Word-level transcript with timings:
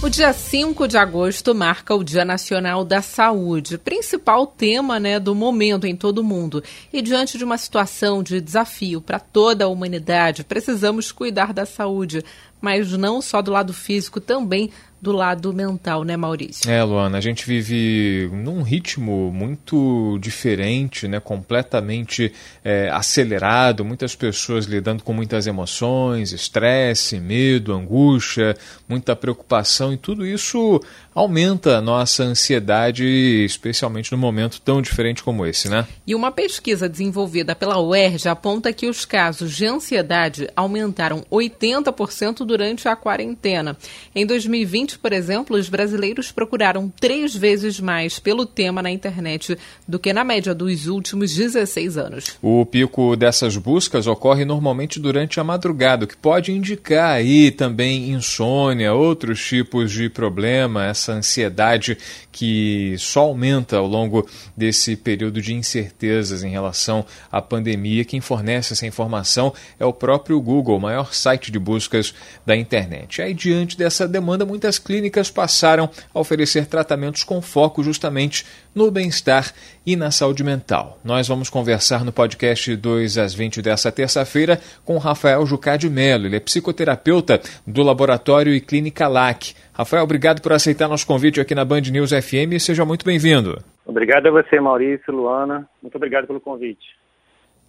O 0.00 0.08
dia 0.08 0.32
5 0.32 0.86
de 0.86 0.96
agosto 0.96 1.52
marca 1.52 1.92
o 1.92 2.04
Dia 2.04 2.24
Nacional 2.24 2.84
da 2.84 3.02
Saúde, 3.02 3.76
principal 3.76 4.46
tema 4.46 5.00
né, 5.00 5.18
do 5.18 5.34
momento 5.34 5.88
em 5.88 5.96
todo 5.96 6.18
o 6.18 6.24
mundo. 6.24 6.62
E 6.92 7.02
diante 7.02 7.36
de 7.36 7.42
uma 7.42 7.58
situação 7.58 8.22
de 8.22 8.40
desafio 8.40 9.00
para 9.00 9.18
toda 9.18 9.64
a 9.64 9.68
humanidade, 9.68 10.44
precisamos 10.44 11.10
cuidar 11.10 11.52
da 11.52 11.66
saúde, 11.66 12.24
mas 12.60 12.92
não 12.92 13.20
só 13.20 13.42
do 13.42 13.50
lado 13.50 13.72
físico, 13.72 14.20
também 14.20 14.70
do 15.00 15.12
lado 15.12 15.52
mental, 15.52 16.02
né, 16.04 16.16
Maurício? 16.16 16.70
É, 16.70 16.82
Luana, 16.82 17.18
a 17.18 17.20
gente 17.20 17.46
vive 17.46 18.28
num 18.32 18.62
ritmo 18.62 19.32
muito 19.32 20.18
diferente, 20.20 21.06
né, 21.06 21.20
completamente 21.20 22.32
é, 22.64 22.90
acelerado, 22.90 23.84
muitas 23.84 24.14
pessoas 24.14 24.66
lidando 24.66 25.02
com 25.02 25.12
muitas 25.12 25.46
emoções, 25.46 26.32
estresse, 26.32 27.20
medo, 27.20 27.72
angústia, 27.72 28.56
muita 28.88 29.14
preocupação 29.14 29.92
e 29.92 29.96
tudo 29.96 30.26
isso 30.26 30.80
aumenta 31.14 31.78
a 31.78 31.80
nossa 31.80 32.22
ansiedade, 32.22 33.04
especialmente 33.44 34.12
num 34.12 34.18
momento 34.18 34.60
tão 34.60 34.80
diferente 34.80 35.22
como 35.22 35.44
esse, 35.44 35.68
né? 35.68 35.86
E 36.06 36.14
uma 36.14 36.30
pesquisa 36.30 36.88
desenvolvida 36.88 37.56
pela 37.56 37.80
UERJ 37.80 38.28
aponta 38.28 38.72
que 38.72 38.86
os 38.86 39.04
casos 39.04 39.52
de 39.52 39.66
ansiedade 39.66 40.48
aumentaram 40.54 41.24
80% 41.30 42.46
durante 42.46 42.88
a 42.88 42.94
quarentena. 42.94 43.76
Em 44.14 44.24
2020, 44.24 44.87
por 44.96 45.12
exemplo, 45.12 45.56
os 45.56 45.68
brasileiros 45.68 46.30
procuraram 46.30 46.88
três 47.00 47.34
vezes 47.34 47.80
mais 47.80 48.18
pelo 48.18 48.46
tema 48.46 48.82
na 48.82 48.90
internet 48.90 49.58
do 49.86 49.98
que 49.98 50.12
na 50.12 50.24
média 50.24 50.54
dos 50.54 50.86
últimos 50.86 51.34
16 51.34 51.96
anos. 51.96 52.38
O 52.40 52.64
pico 52.64 53.16
dessas 53.16 53.56
buscas 53.56 54.06
ocorre 54.06 54.44
normalmente 54.44 55.00
durante 55.00 55.40
a 55.40 55.44
madrugada, 55.44 56.04
o 56.04 56.08
que 56.08 56.16
pode 56.16 56.52
indicar 56.52 57.10
aí 57.10 57.50
também 57.50 58.10
insônia, 58.10 58.94
outros 58.94 59.44
tipos 59.44 59.92
de 59.92 60.08
problema, 60.08 60.86
essa 60.86 61.12
ansiedade 61.12 61.98
que 62.30 62.94
só 62.98 63.22
aumenta 63.22 63.76
ao 63.76 63.86
longo 63.86 64.28
desse 64.56 64.94
período 64.94 65.42
de 65.42 65.54
incertezas 65.54 66.44
em 66.44 66.50
relação 66.50 67.04
à 67.32 67.42
pandemia. 67.42 68.04
Quem 68.04 68.20
fornece 68.20 68.72
essa 68.72 68.86
informação 68.86 69.52
é 69.78 69.84
o 69.84 69.92
próprio 69.92 70.40
Google, 70.40 70.76
o 70.76 70.80
maior 70.80 71.12
site 71.12 71.50
de 71.50 71.58
buscas 71.58 72.14
da 72.46 72.56
internet. 72.56 73.20
Aí, 73.20 73.34
diante 73.34 73.76
dessa 73.76 74.06
demanda, 74.06 74.46
muitas 74.46 74.77
clínicas 74.78 75.30
passaram 75.30 75.90
a 76.14 76.20
oferecer 76.20 76.66
tratamentos 76.66 77.24
com 77.24 77.42
foco 77.42 77.82
justamente 77.82 78.46
no 78.74 78.90
bem-estar 78.90 79.52
e 79.84 79.96
na 79.96 80.10
saúde 80.10 80.44
mental. 80.44 80.98
Nós 81.04 81.26
vamos 81.26 81.50
conversar 81.50 82.04
no 82.04 82.12
podcast 82.12 82.74
2 82.76 83.18
às 83.18 83.34
20 83.34 83.60
dessa 83.60 83.90
terça-feira 83.90 84.60
com 84.84 84.98
Rafael 84.98 85.44
Jucá 85.46 85.76
de 85.76 85.90
Mello. 85.90 86.26
Ele 86.26 86.36
é 86.36 86.40
psicoterapeuta 86.40 87.40
do 87.66 87.82
Laboratório 87.82 88.54
e 88.54 88.60
Clínica 88.60 89.08
LAC. 89.08 89.54
Rafael, 89.72 90.04
obrigado 90.04 90.40
por 90.40 90.52
aceitar 90.52 90.88
nosso 90.88 91.06
convite 91.06 91.40
aqui 91.40 91.54
na 91.54 91.64
Band 91.64 91.82
News 91.82 92.10
FM 92.10 92.52
e 92.52 92.60
seja 92.60 92.84
muito 92.84 93.04
bem-vindo. 93.04 93.62
Obrigado 93.84 94.26
a 94.28 94.30
você, 94.30 94.60
Maurício, 94.60 95.12
Luana. 95.12 95.68
Muito 95.82 95.96
obrigado 95.96 96.26
pelo 96.26 96.40
convite. 96.40 96.98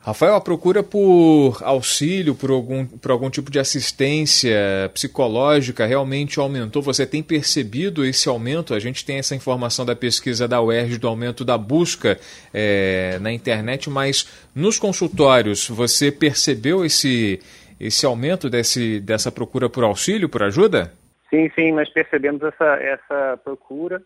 Rafael, 0.01 0.33
a 0.35 0.41
procura 0.41 0.81
por 0.81 1.57
auxílio, 1.61 2.33
por 2.33 2.49
algum, 2.49 2.85
por 2.85 3.11
algum 3.11 3.29
tipo 3.29 3.51
de 3.51 3.59
assistência 3.59 4.89
psicológica 4.93 5.85
realmente 5.85 6.39
aumentou? 6.39 6.81
Você 6.81 7.05
tem 7.05 7.21
percebido 7.21 8.05
esse 8.05 8.29
aumento? 8.29 8.73
A 8.73 8.79
gente 8.79 9.03
tem 9.03 9.17
essa 9.17 9.35
informação 9.35 9.85
da 9.85 9.95
pesquisa 9.95 10.47
da 10.47 10.61
UERJ 10.61 10.97
do 10.97 11.07
aumento 11.07 11.43
da 11.43 11.57
busca 11.57 12.17
é, 12.53 13.19
na 13.19 13.31
internet, 13.33 13.89
mas 13.89 14.47
nos 14.55 14.79
consultórios 14.79 15.67
você 15.67 16.09
percebeu 16.09 16.85
esse, 16.85 17.41
esse 17.77 18.05
aumento 18.05 18.49
desse, 18.49 19.01
dessa 19.01 19.29
procura 19.29 19.69
por 19.69 19.83
auxílio, 19.83 20.29
por 20.29 20.43
ajuda? 20.43 20.93
Sim, 21.29 21.51
sim, 21.53 21.73
nós 21.73 21.89
percebemos 21.89 22.41
essa, 22.41 22.75
essa 22.75 23.39
procura. 23.43 24.01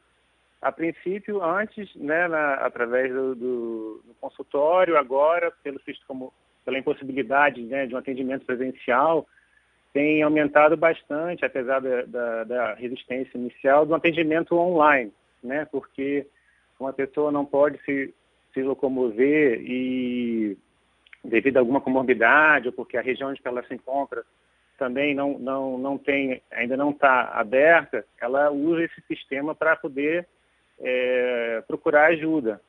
A 0.63 0.71
princípio, 0.71 1.43
antes, 1.43 1.93
né, 1.93 2.25
na, 2.29 2.53
através 2.55 3.11
do, 3.11 3.35
do, 3.35 4.01
do, 4.05 4.13
consultório, 4.21 4.97
agora, 4.97 5.51
pelo 5.61 5.77
visto 5.85 6.05
como 6.07 6.33
pela 6.63 6.79
impossibilidade 6.79 7.61
né, 7.61 7.85
de 7.85 7.93
um 7.93 7.97
atendimento 7.97 8.45
presencial, 8.45 9.27
tem 9.91 10.23
aumentado 10.23 10.77
bastante, 10.77 11.43
apesar 11.43 11.81
da, 11.81 12.03
da, 12.03 12.43
da 12.45 12.73
resistência 12.75 13.37
inicial, 13.37 13.85
do 13.85 13.93
atendimento 13.93 14.55
online, 14.57 15.11
né, 15.43 15.65
porque 15.65 16.25
uma 16.79 16.93
pessoa 16.93 17.29
não 17.29 17.45
pode 17.45 17.77
se, 17.83 18.13
se 18.53 18.63
locomover 18.63 19.59
e 19.61 20.57
devido 21.23 21.57
a 21.57 21.59
alguma 21.59 21.81
comorbidade 21.81 22.67
ou 22.67 22.73
porque 22.73 22.95
a 22.95 23.01
região 23.01 23.31
onde 23.31 23.41
ela 23.43 23.63
se 23.63 23.73
encontra 23.73 24.23
também 24.77 25.13
não, 25.13 25.37
não, 25.37 25.77
não 25.77 25.97
tem, 25.97 26.41
ainda 26.51 26.77
não 26.77 26.91
está 26.91 27.31
aberta, 27.33 28.05
ela 28.19 28.49
usa 28.49 28.83
esse 28.83 29.01
sistema 29.07 29.53
para 29.53 29.75
poder 29.75 30.25
é, 30.79 31.63
procurar 31.67 32.07
ajuda. 32.07 32.59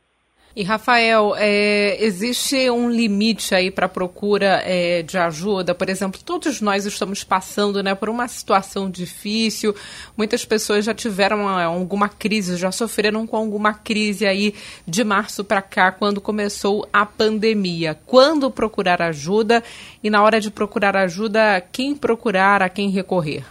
E 0.56 0.62
Rafael, 0.62 1.34
é, 1.36 1.96
existe 1.98 2.70
um 2.70 2.88
limite 2.88 3.52
aí 3.56 3.72
para 3.72 3.86
a 3.86 3.88
procura 3.88 4.62
é, 4.64 5.02
de 5.02 5.18
ajuda? 5.18 5.74
Por 5.74 5.88
exemplo, 5.88 6.20
todos 6.24 6.60
nós 6.60 6.86
estamos 6.86 7.24
passando 7.24 7.82
né, 7.82 7.92
por 7.96 8.08
uma 8.08 8.28
situação 8.28 8.88
difícil. 8.88 9.74
Muitas 10.16 10.44
pessoas 10.44 10.84
já 10.84 10.94
tiveram 10.94 11.58
é, 11.58 11.64
alguma 11.64 12.08
crise, 12.08 12.56
já 12.56 12.70
sofreram 12.70 13.26
com 13.26 13.36
alguma 13.36 13.74
crise 13.74 14.28
aí 14.28 14.54
de 14.86 15.02
março 15.02 15.44
para 15.44 15.60
cá, 15.60 15.90
quando 15.90 16.20
começou 16.20 16.88
a 16.92 17.04
pandemia. 17.04 17.96
Quando 18.06 18.48
procurar 18.48 19.02
ajuda 19.02 19.60
e 20.04 20.08
na 20.08 20.22
hora 20.22 20.38
de 20.38 20.52
procurar 20.52 20.96
ajuda, 20.96 21.60
quem 21.72 21.96
procurar, 21.96 22.62
a 22.62 22.68
quem 22.68 22.90
recorrer? 22.90 23.42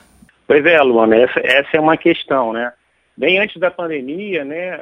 Pois 0.48 0.66
é, 0.66 0.82
Luana, 0.82 1.18
essa, 1.18 1.42
essa 1.44 1.76
é 1.76 1.80
uma 1.82 1.98
questão, 1.98 2.54
né? 2.54 2.72
Bem 3.16 3.38
antes 3.38 3.58
da 3.60 3.70
pandemia, 3.70 4.44
né, 4.44 4.80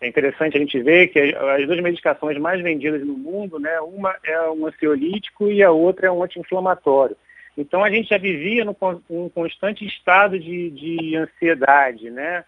é 0.00 0.08
interessante 0.08 0.56
a 0.56 0.60
gente 0.60 0.82
ver 0.82 1.08
que 1.08 1.20
as 1.20 1.66
duas 1.66 1.80
medicações 1.80 2.36
mais 2.38 2.60
vendidas 2.60 3.06
no 3.06 3.16
mundo, 3.16 3.60
né, 3.60 3.80
uma 3.80 4.16
é 4.24 4.50
um 4.50 4.66
ansiolítico 4.66 5.48
e 5.50 5.62
a 5.62 5.70
outra 5.70 6.08
é 6.08 6.10
um 6.10 6.24
anti-inflamatório. 6.24 7.16
Então 7.56 7.84
a 7.84 7.90
gente 7.90 8.08
já 8.08 8.18
vivia 8.18 8.64
num, 8.64 8.74
um 9.08 9.28
constante 9.28 9.86
estado 9.86 10.40
de, 10.40 10.70
de 10.70 11.16
ansiedade, 11.16 12.10
né, 12.10 12.44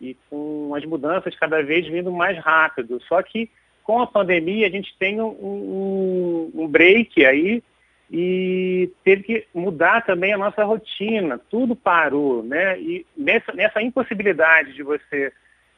e 0.00 0.16
com 0.30 0.74
as 0.74 0.84
mudanças 0.84 1.36
cada 1.36 1.62
vez 1.62 1.86
vindo 1.86 2.10
mais 2.10 2.38
rápido. 2.38 3.02
Só 3.02 3.22
que 3.22 3.50
com 3.84 4.00
a 4.00 4.06
pandemia 4.06 4.66
a 4.66 4.70
gente 4.70 4.96
tem 4.98 5.20
um, 5.20 5.28
um, 5.28 6.50
um 6.54 6.66
break 6.66 7.24
aí 7.26 7.62
e 8.10 8.90
teve 9.04 9.22
que 9.22 9.46
mudar 9.54 10.04
também 10.04 10.32
a 10.32 10.38
nossa 10.38 10.64
rotina, 10.64 11.38
tudo 11.50 11.76
parou, 11.76 12.42
né? 12.42 12.80
E 12.80 13.06
nessa, 13.16 13.52
nessa 13.52 13.82
impossibilidade 13.82 14.72
de 14.72 14.82
você 14.82 15.32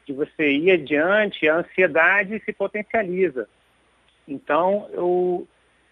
de 0.05 0.13
você 0.13 0.49
ir 0.49 0.71
adiante, 0.71 1.47
a 1.47 1.57
ansiedade 1.57 2.41
se 2.43 2.51
potencializa. 2.51 3.47
Então, 4.27 4.89
eu, 4.93 5.47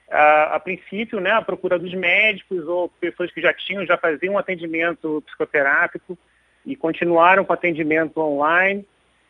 a, 0.10 0.56
a, 0.56 0.60
princípio, 0.60 1.20
né, 1.20 1.32
a 1.32 1.44
procura 1.44 1.78
dos 1.78 1.94
médicos 1.94 2.68
ou 2.68 2.90
pessoas 2.90 3.32
que 3.32 3.40
já 3.40 3.54
tinham, 3.54 3.86
já 3.86 3.98
faziam 3.98 4.34
um 4.34 4.38
atendimento 4.38 5.22
psicoterápico 5.28 6.18
e 6.66 6.76
continuaram 6.76 7.46
com 7.46 7.54
atendimento 7.54 8.20
online, 8.20 8.84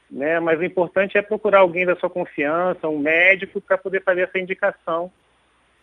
né, 0.09 0.39
mas 0.39 0.57
o 0.59 0.63
importante 0.63 1.17
é 1.17 1.21
procurar 1.21 1.59
alguém 1.59 1.85
da 1.85 1.97
sua 1.97 2.09
confiança, 2.09 2.87
um 2.87 2.99
médico, 2.99 3.59
para 3.59 3.77
poder 3.77 4.01
fazer 4.01 4.21
essa 4.21 4.39
indicação 4.39 5.11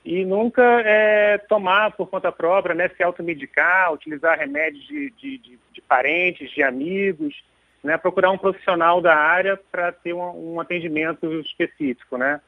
e 0.06 0.24
nunca 0.24 0.62
é, 0.84 1.36
tomar 1.36 1.90
por 1.96 2.08
conta 2.08 2.30
própria, 2.30 2.76
né, 2.76 2.88
se 2.90 3.02
automedicar, 3.02 3.92
utilizar 3.92 4.38
remédios 4.38 4.86
de, 4.86 5.10
de, 5.10 5.38
de, 5.38 5.58
de 5.72 5.80
parentes, 5.82 6.48
de 6.52 6.62
amigos, 6.62 7.34
né, 7.82 7.98
procurar 7.98 8.30
um 8.30 8.38
profissional 8.38 9.00
da 9.00 9.16
área 9.16 9.58
para 9.70 9.90
ter 9.90 10.12
um, 10.12 10.54
um, 10.54 10.60
atendimento 10.60 11.26
específico, 11.40 12.16
né. 12.16 12.40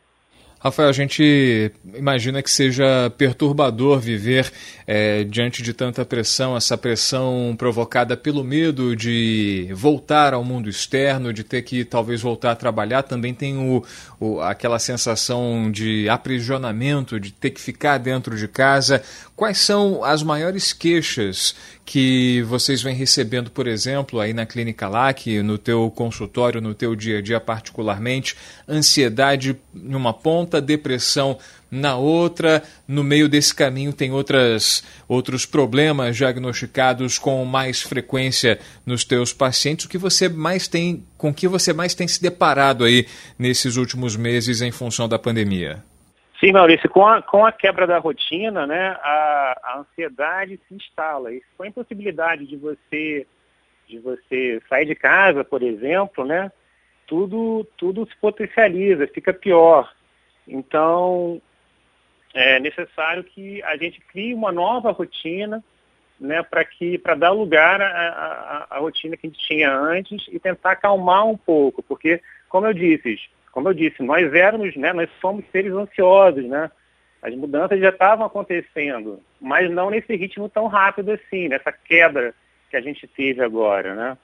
Rafael, 0.60 0.88
a 0.88 0.92
gente 0.92 1.70
imagina 1.94 2.42
que 2.42 2.50
seja 2.50 3.08
perturbador 3.16 4.00
viver 4.00 4.50
é, 4.88 5.22
diante 5.22 5.62
de 5.62 5.72
tanta 5.72 6.04
pressão, 6.04 6.56
essa 6.56 6.76
pressão 6.76 7.54
provocada 7.56 8.16
pelo 8.16 8.42
medo 8.42 8.96
de 8.96 9.68
voltar 9.72 10.34
ao 10.34 10.42
mundo 10.42 10.68
externo, 10.68 11.32
de 11.32 11.44
ter 11.44 11.62
que 11.62 11.84
talvez 11.84 12.20
voltar 12.20 12.50
a 12.50 12.56
trabalhar. 12.56 13.04
Também 13.04 13.32
tem 13.32 13.56
o, 13.56 13.84
o, 14.18 14.40
aquela 14.40 14.80
sensação 14.80 15.70
de 15.70 16.08
aprisionamento, 16.08 17.20
de 17.20 17.30
ter 17.30 17.50
que 17.50 17.60
ficar 17.60 17.98
dentro 17.98 18.36
de 18.36 18.48
casa. 18.48 19.00
Quais 19.36 19.58
são 19.58 20.02
as 20.02 20.24
maiores 20.24 20.72
queixas 20.72 21.54
que 21.90 22.42
vocês 22.42 22.82
vêm 22.82 22.94
recebendo, 22.94 23.50
por 23.50 23.66
exemplo, 23.66 24.20
aí 24.20 24.34
na 24.34 24.44
Clínica 24.44 24.86
LAC, 24.86 25.40
no 25.42 25.56
teu 25.56 25.90
consultório, 25.90 26.60
no 26.60 26.74
teu 26.74 26.94
dia 26.94 27.16
a 27.16 27.22
dia 27.22 27.40
particularmente, 27.40 28.36
ansiedade 28.68 29.56
numa 29.72 30.12
ponta, 30.12 30.60
depressão 30.60 31.38
na 31.70 31.96
outra, 31.96 32.62
no 32.86 33.02
meio 33.02 33.26
desse 33.26 33.54
caminho 33.54 33.90
tem 33.90 34.12
outras, 34.12 34.84
outros 35.08 35.46
problemas 35.46 36.14
diagnosticados 36.14 37.18
com 37.18 37.42
mais 37.46 37.80
frequência 37.80 38.58
nos 38.84 39.02
teus 39.02 39.32
pacientes, 39.32 39.86
o 39.86 39.88
que 39.88 39.96
você 39.96 40.28
mais 40.28 40.68
tem, 40.68 41.02
com 41.16 41.32
que 41.32 41.48
você 41.48 41.72
mais 41.72 41.94
tem 41.94 42.06
se 42.06 42.20
deparado 42.20 42.84
aí 42.84 43.06
nesses 43.38 43.76
últimos 43.76 44.14
meses 44.14 44.60
em 44.60 44.70
função 44.70 45.08
da 45.08 45.18
pandemia? 45.18 45.82
Sim, 46.40 46.52
Maurício, 46.52 46.88
com 46.88 47.04
a, 47.04 47.20
com 47.20 47.44
a 47.44 47.50
quebra 47.50 47.84
da 47.84 47.98
rotina, 47.98 48.64
né, 48.64 48.96
a, 49.02 49.60
a 49.64 49.78
ansiedade 49.78 50.60
se 50.68 50.74
instala. 50.74 51.32
Isso 51.32 51.46
com 51.56 51.64
a 51.64 51.66
impossibilidade 51.66 52.46
de 52.46 52.56
você, 52.56 53.26
de 53.88 53.98
você 53.98 54.62
sair 54.68 54.86
de 54.86 54.94
casa, 54.94 55.42
por 55.42 55.64
exemplo, 55.64 56.24
né, 56.24 56.52
tudo, 57.08 57.66
tudo 57.76 58.06
se 58.06 58.16
potencializa, 58.18 59.08
fica 59.08 59.32
pior. 59.32 59.92
Então, 60.46 61.42
é 62.32 62.60
necessário 62.60 63.24
que 63.24 63.60
a 63.64 63.76
gente 63.76 64.00
crie 64.00 64.32
uma 64.32 64.52
nova 64.52 64.92
rotina, 64.92 65.62
né, 66.20 66.40
para 66.44 66.64
que 66.64 66.98
para 66.98 67.16
dar 67.16 67.30
lugar 67.30 67.82
à 67.82 68.78
rotina 68.78 69.16
que 69.16 69.26
a 69.26 69.30
gente 69.30 69.44
tinha 69.44 69.72
antes 69.72 70.24
e 70.28 70.38
tentar 70.38 70.72
acalmar 70.72 71.26
um 71.26 71.36
pouco, 71.36 71.82
porque, 71.82 72.20
como 72.48 72.66
eu 72.66 72.72
disse, 72.72 73.18
como 73.52 73.68
eu 73.68 73.74
disse, 73.74 74.02
nós 74.02 74.32
éramos, 74.32 74.76
né, 74.76 74.92
nós 74.92 75.08
somos 75.20 75.44
seres 75.50 75.72
ansiosos, 75.72 76.44
né? 76.44 76.70
As 77.20 77.34
mudanças 77.34 77.80
já 77.80 77.88
estavam 77.88 78.24
acontecendo, 78.24 79.20
mas 79.40 79.70
não 79.70 79.90
nesse 79.90 80.14
ritmo 80.14 80.48
tão 80.48 80.66
rápido 80.66 81.10
assim, 81.10 81.48
nessa 81.48 81.72
quebra 81.72 82.32
que 82.70 82.76
a 82.76 82.80
gente 82.80 83.06
teve 83.08 83.42
agora, 83.42 83.94
né? 83.94 84.18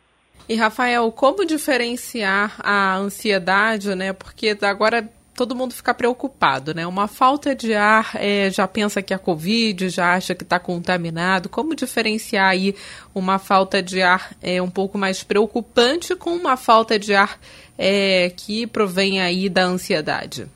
E 0.48 0.54
Rafael, 0.54 1.10
como 1.10 1.44
diferenciar 1.44 2.54
a 2.62 2.96
ansiedade, 2.96 3.94
né? 3.94 4.12
Porque 4.12 4.56
agora 4.62 5.08
todo 5.34 5.54
mundo 5.54 5.74
fica 5.74 5.92
preocupado, 5.92 6.74
né? 6.74 6.86
Uma 6.86 7.08
falta 7.08 7.54
de 7.54 7.74
ar 7.74 8.12
é, 8.14 8.50
já 8.50 8.68
pensa 8.68 9.02
que 9.02 9.12
é 9.12 9.18
Covid, 9.18 9.88
já 9.88 10.14
acha 10.14 10.34
que 10.34 10.44
está 10.44 10.58
contaminado. 10.58 11.48
Como 11.48 11.74
diferenciar 11.74 12.50
aí 12.50 12.74
uma 13.14 13.38
falta 13.38 13.82
de 13.82 14.00
ar 14.00 14.32
é, 14.40 14.62
um 14.62 14.70
pouco 14.70 14.96
mais 14.96 15.22
preocupante 15.22 16.14
com 16.14 16.30
uma 16.30 16.56
falta 16.56 16.98
de 16.98 17.14
ar 17.14 17.38
é, 17.78 18.30
que 18.30 18.66
provém 18.66 19.20
aí 19.20 19.48
da 19.48 19.62
ansiedade? 19.62 20.46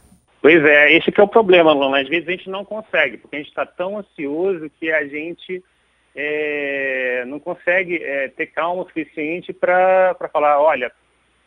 Pois 0.41 0.65
é, 0.65 0.93
esse 0.97 1.11
que 1.11 1.21
é 1.21 1.25
o 1.25 1.29
problema, 1.29 1.73
Luna. 1.73 2.01
Às 2.01 2.09
vezes 2.09 2.29
a 2.29 2.33
gente 2.33 2.49
não 2.49 2.65
consegue, 2.65 3.17
porque 3.17 3.37
a 3.37 3.39
gente 3.39 3.49
está 3.49 3.67
tão 3.67 3.99
ansioso 3.99 4.71
que 4.79 4.91
a 4.91 5.07
gente 5.07 5.63
é, 6.15 7.25
não 7.27 7.39
consegue 7.39 8.03
é, 8.03 8.29
ter 8.29 8.47
calma 8.47 8.83
o 8.83 8.87
suficiente 8.87 9.53
para 9.53 10.15
falar, 10.33 10.61
olha, 10.61 10.93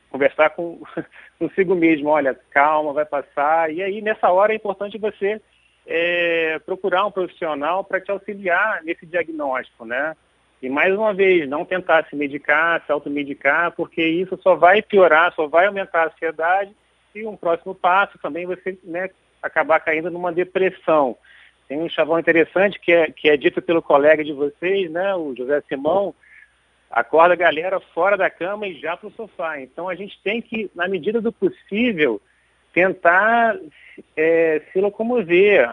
conversar 0.10 0.50
com 0.52 0.82
consigo 1.40 1.74
mesmo, 1.74 2.10
olha, 2.10 2.38
calma, 2.52 2.94
vai 2.94 3.06
passar. 3.06 3.74
E 3.74 3.82
aí, 3.82 4.02
nessa 4.02 4.30
hora, 4.30 4.54
é 4.54 4.56
importante 4.56 4.98
você 4.98 5.42
é, 5.88 6.60
procurar 6.66 7.06
um 7.06 7.12
profissional 7.12 7.84
para 7.84 8.02
te 8.02 8.12
auxiliar 8.12 8.84
nesse 8.84 9.06
diagnóstico, 9.06 9.86
né? 9.86 10.16
E 10.62 10.70
mais 10.70 10.94
uma 10.94 11.14
vez, 11.14 11.50
não 11.50 11.66
tentar 11.66 12.06
se 12.08 12.16
medicar, 12.16 12.84
se 12.86 12.92
automedicar, 12.92 13.72
porque 13.72 14.04
isso 14.04 14.40
só 14.44 14.56
vai 14.56 14.82
piorar, 14.82 15.34
só 15.34 15.48
vai 15.48 15.66
aumentar 15.66 16.04
a 16.04 16.08
ansiedade 16.08 16.72
e 17.16 17.26
um 17.26 17.36
próximo 17.36 17.74
passo 17.74 18.18
também 18.20 18.46
você 18.46 18.78
né, 18.84 19.10
acabar 19.42 19.80
caindo 19.80 20.12
numa 20.12 20.32
depressão. 20.32 21.18
Tem 21.68 21.80
um 21.80 21.90
chavão 21.90 22.20
interessante 22.20 22.80
que 22.80 22.92
é, 22.92 23.12
que 23.12 23.30
é 23.30 23.36
dito 23.36 23.62
pelo 23.62 23.82
colega 23.82 24.24
de 24.24 24.34
vocês, 24.34 24.92
né, 24.92 25.16
o 25.16 25.36
José 25.36 25.62
Simão, 25.68 26.14
acorda 26.92 27.34
a 27.34 27.38
galera 27.38 27.80
fora 27.80 28.16
da 28.16 28.30
cama 28.30 28.68
e 28.68 28.80
já 28.80 28.96
para 28.96 29.08
o 29.08 29.14
sofá. 29.14 29.60
Então 29.60 29.90
a 29.90 29.96
gente 29.96 30.20
tem 30.22 30.42
que, 30.42 30.70
na 30.76 30.88
medida 30.88 31.20
do 31.20 31.32
possível, 31.32 32.22
tentar 32.74 33.58
é, 34.16 34.62
se 34.72 34.80
locomover. 34.80 35.68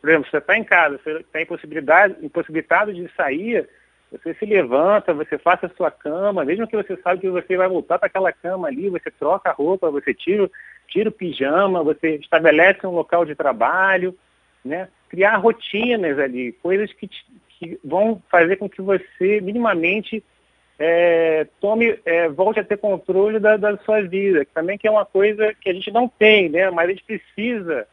Por 0.00 0.08
exemplo, 0.08 0.30
você 0.30 0.38
está 0.38 0.56
em 0.56 0.64
casa, 0.64 0.98
você 1.02 1.18
está 1.18 1.42
impossibilitado 1.42 2.94
de 2.94 3.08
sair, 3.14 3.68
você 4.10 4.34
se 4.34 4.46
levanta, 4.46 5.12
você 5.12 5.36
faça 5.38 5.66
a 5.66 5.70
sua 5.70 5.90
cama, 5.90 6.44
mesmo 6.44 6.66
que 6.66 6.76
você 6.76 6.96
sabe 6.96 7.20
que 7.20 7.28
você 7.28 7.56
vai 7.56 7.68
voltar 7.68 7.98
para 7.98 8.06
aquela 8.06 8.32
cama 8.32 8.68
ali, 8.68 8.88
você 8.88 9.10
troca 9.10 9.50
a 9.50 9.52
roupa, 9.52 9.90
você 9.90 10.14
tira, 10.14 10.50
tira 10.86 11.10
o 11.10 11.12
pijama, 11.12 11.82
você 11.82 12.16
estabelece 12.16 12.86
um 12.86 12.92
local 12.92 13.24
de 13.24 13.34
trabalho, 13.34 14.16
né? 14.64 14.88
Criar 15.10 15.36
rotinas 15.36 16.18
ali, 16.18 16.52
coisas 16.52 16.92
que, 16.92 17.08
que 17.48 17.78
vão 17.84 18.22
fazer 18.30 18.56
com 18.56 18.68
que 18.68 18.80
você 18.80 19.40
minimamente 19.40 20.24
é, 20.78 21.46
tome, 21.60 21.98
é, 22.04 22.28
volte 22.28 22.60
a 22.60 22.64
ter 22.64 22.78
controle 22.78 23.38
da, 23.38 23.56
da 23.56 23.76
sua 23.78 24.00
vida, 24.02 24.44
que 24.44 24.52
também 24.52 24.78
que 24.78 24.86
é 24.86 24.90
uma 24.90 25.04
coisa 25.04 25.52
que 25.60 25.68
a 25.68 25.74
gente 25.74 25.90
não 25.90 26.08
tem, 26.08 26.48
né? 26.48 26.70
Mas 26.70 26.86
a 26.86 26.92
gente 26.92 27.04
precisa 27.04 27.86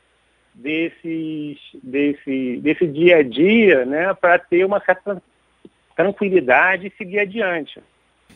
desses, 0.53 1.57
desse, 1.83 2.57
desse 2.61 2.87
dia 2.87 3.17
a 3.17 3.23
dia, 3.23 3.85
né? 3.85 4.13
Para 4.13 4.39
ter 4.39 4.63
uma 4.63 4.79
certa 4.79 5.21
tranquilidade 5.95 6.87
e 6.87 6.97
seguir 6.97 7.19
adiante. 7.19 7.81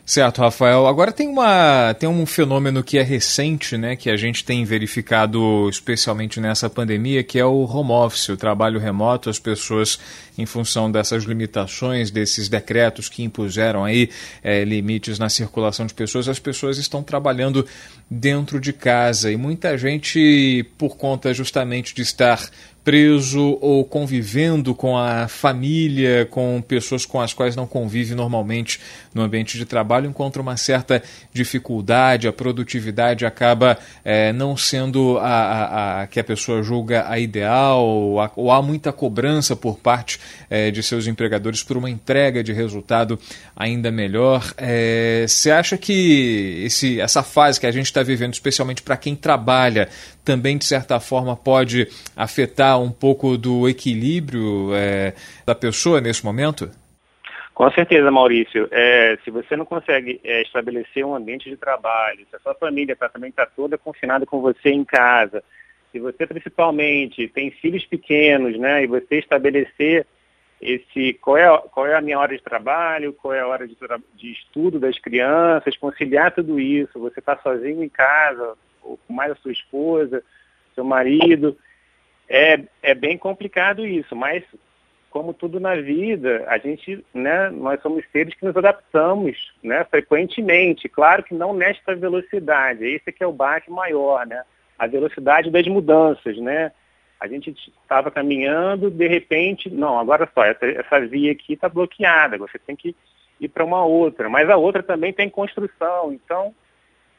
Certo, 0.04 0.40
Rafael. 0.40 0.88
Agora 0.88 1.12
tem, 1.12 1.28
uma, 1.28 1.94
tem 1.94 2.08
um 2.08 2.26
fenômeno 2.26 2.82
que 2.82 2.98
é 2.98 3.02
recente, 3.02 3.76
né, 3.76 3.94
que 3.94 4.10
a 4.10 4.16
gente 4.16 4.44
tem 4.44 4.64
verificado 4.64 5.68
especialmente 5.68 6.40
nessa 6.40 6.68
pandemia, 6.68 7.22
que 7.22 7.38
é 7.38 7.44
o 7.44 7.64
home 7.64 7.92
office, 7.92 8.30
o 8.30 8.36
trabalho 8.36 8.80
remoto. 8.80 9.30
As 9.30 9.38
pessoas, 9.38 10.00
em 10.36 10.46
função 10.46 10.90
dessas 10.90 11.22
limitações, 11.22 12.10
desses 12.10 12.48
decretos 12.48 13.08
que 13.08 13.22
impuseram 13.22 13.84
aí 13.84 14.10
é, 14.42 14.64
limites 14.64 15.16
na 15.16 15.28
circulação 15.28 15.86
de 15.86 15.94
pessoas, 15.94 16.28
as 16.28 16.40
pessoas 16.40 16.76
estão 16.78 17.04
trabalhando 17.04 17.64
dentro 18.10 18.60
de 18.60 18.72
casa 18.72 19.30
e 19.30 19.36
muita 19.36 19.78
gente, 19.78 20.66
por 20.76 20.96
conta 20.96 21.32
justamente 21.32 21.94
de 21.94 22.02
estar 22.02 22.50
preso 22.84 23.58
ou 23.60 23.84
convivendo 23.84 24.74
com 24.74 24.96
a 24.96 25.28
família, 25.28 26.26
com 26.30 26.62
pessoas 26.66 27.04
com 27.04 27.20
as 27.20 27.34
quais 27.34 27.54
não 27.54 27.66
convive 27.66 28.14
normalmente 28.14 28.80
no 29.14 29.22
ambiente 29.22 29.58
de 29.58 29.64
trabalho, 29.64 30.08
encontra 30.08 30.40
uma 30.40 30.56
certa 30.56 31.02
dificuldade, 31.32 32.26
a 32.26 32.32
produtividade 32.32 33.26
acaba 33.26 33.78
é, 34.04 34.32
não 34.32 34.56
sendo 34.56 35.18
a, 35.18 35.28
a, 35.28 36.02
a, 36.02 36.06
que 36.06 36.18
a 36.18 36.24
pessoa 36.24 36.62
julga 36.62 37.04
a 37.08 37.18
ideal, 37.18 37.84
ou, 37.84 38.20
a, 38.20 38.30
ou 38.34 38.50
há 38.50 38.62
muita 38.62 38.92
cobrança 38.92 39.54
por 39.54 39.78
parte 39.78 40.18
é, 40.48 40.70
de 40.70 40.82
seus 40.82 41.06
empregadores 41.06 41.62
por 41.62 41.76
uma 41.76 41.90
entrega 41.90 42.42
de 42.42 42.52
resultado 42.52 43.18
ainda 43.54 43.90
melhor. 43.90 44.54
É, 44.56 45.26
você 45.28 45.50
acha 45.50 45.76
que 45.76 46.62
esse, 46.64 47.00
essa 47.00 47.22
fase 47.22 47.60
que 47.60 47.66
a 47.66 47.72
gente 47.72 47.92
está 48.00 48.02
vivendo, 48.02 48.32
especialmente 48.32 48.82
para 48.82 48.96
quem 48.96 49.14
trabalha, 49.14 49.88
também 50.24 50.56
de 50.56 50.64
certa 50.64 50.98
forma 50.98 51.36
pode 51.36 51.88
afetar 52.16 52.80
um 52.80 52.90
pouco 52.90 53.36
do 53.36 53.68
equilíbrio 53.68 54.74
é, 54.74 55.14
da 55.46 55.54
pessoa 55.54 56.00
nesse 56.00 56.24
momento? 56.24 56.70
Com 57.54 57.70
certeza, 57.72 58.10
Maurício. 58.10 58.68
É, 58.70 59.18
se 59.22 59.30
você 59.30 59.54
não 59.54 59.66
consegue 59.66 60.18
é, 60.24 60.40
estabelecer 60.42 61.04
um 61.04 61.14
ambiente 61.14 61.50
de 61.50 61.56
trabalho, 61.56 62.26
se 62.30 62.34
a 62.34 62.40
sua 62.40 62.54
família 62.54 62.96
tá, 62.96 63.08
também 63.08 63.28
está 63.28 63.44
toda 63.44 63.76
confinada 63.76 64.24
com 64.24 64.40
você 64.40 64.70
em 64.70 64.84
casa, 64.84 65.44
se 65.92 65.98
você 65.98 66.26
principalmente 66.26 67.28
tem 67.28 67.50
filhos 67.50 67.84
pequenos, 67.84 68.58
né, 68.58 68.84
e 68.84 68.86
você 68.86 69.18
estabelecer 69.18 70.06
esse 70.60 71.14
qual 71.14 71.36
é, 71.36 71.58
qual 71.70 71.86
é 71.86 71.94
a 71.94 72.00
minha 72.00 72.18
hora 72.18 72.36
de 72.36 72.42
trabalho, 72.42 73.12
qual 73.14 73.32
é 73.32 73.40
a 73.40 73.46
hora 73.46 73.66
de, 73.66 73.76
de 74.14 74.32
estudo 74.32 74.78
das 74.78 74.98
crianças, 74.98 75.76
conciliar 75.76 76.32
tudo 76.32 76.60
isso, 76.60 76.98
você 76.98 77.18
está 77.18 77.36
sozinho 77.38 77.82
em 77.82 77.88
casa, 77.88 78.54
ou 78.82 78.98
com 78.98 79.12
mais 79.12 79.32
a 79.32 79.36
sua 79.36 79.52
esposa, 79.52 80.22
seu 80.74 80.84
marido, 80.84 81.56
é, 82.28 82.60
é 82.82 82.94
bem 82.94 83.16
complicado 83.16 83.86
isso, 83.86 84.14
mas 84.14 84.44
como 85.10 85.34
tudo 85.34 85.58
na 85.58 85.74
vida, 85.74 86.44
a 86.46 86.56
gente, 86.56 87.04
né, 87.12 87.50
nós 87.50 87.82
somos 87.82 88.04
seres 88.12 88.32
que 88.34 88.44
nos 88.44 88.56
adaptamos, 88.56 89.52
né, 89.62 89.84
frequentemente. 89.84 90.88
Claro 90.88 91.24
que 91.24 91.34
não 91.34 91.52
nesta 91.52 91.96
velocidade. 91.96 92.84
Esse 92.84 93.10
que 93.10 93.24
é 93.24 93.26
o 93.26 93.32
baque 93.32 93.70
maior, 93.70 94.24
né? 94.24 94.44
A 94.78 94.86
velocidade 94.86 95.50
das 95.50 95.66
mudanças, 95.66 96.38
né? 96.38 96.70
A 97.20 97.28
gente 97.28 97.50
estava 97.82 98.10
caminhando, 98.10 98.90
de 98.90 99.06
repente, 99.06 99.68
não, 99.68 99.98
agora 99.98 100.28
só, 100.34 100.42
essa, 100.42 100.66
essa 100.66 101.00
via 101.06 101.32
aqui 101.32 101.52
está 101.52 101.68
bloqueada, 101.68 102.38
você 102.38 102.58
tem 102.58 102.74
que 102.74 102.96
ir 103.38 103.48
para 103.48 103.64
uma 103.64 103.84
outra. 103.84 104.28
Mas 104.28 104.48
a 104.48 104.56
outra 104.56 104.82
também 104.82 105.12
tem 105.12 105.28
construção. 105.28 106.12
Então, 106.12 106.54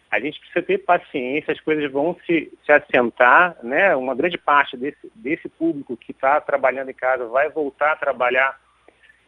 a 0.09 0.19
gente 0.19 0.39
precisa 0.39 0.61
ter 0.61 0.79
paciência, 0.79 1.53
as 1.53 1.59
coisas 1.61 1.89
vão 1.91 2.17
se, 2.25 2.51
se 2.65 2.71
assentar, 2.71 3.55
né? 3.63 3.95
Uma 3.95 4.13
grande 4.15 4.37
parte 4.37 4.75
desse, 4.75 5.11
desse 5.15 5.47
público 5.47 5.95
que 5.95 6.11
está 6.11 6.41
trabalhando 6.41 6.89
em 6.89 6.93
casa 6.93 7.25
vai 7.27 7.49
voltar 7.49 7.93
a 7.93 7.95
trabalhar 7.95 8.59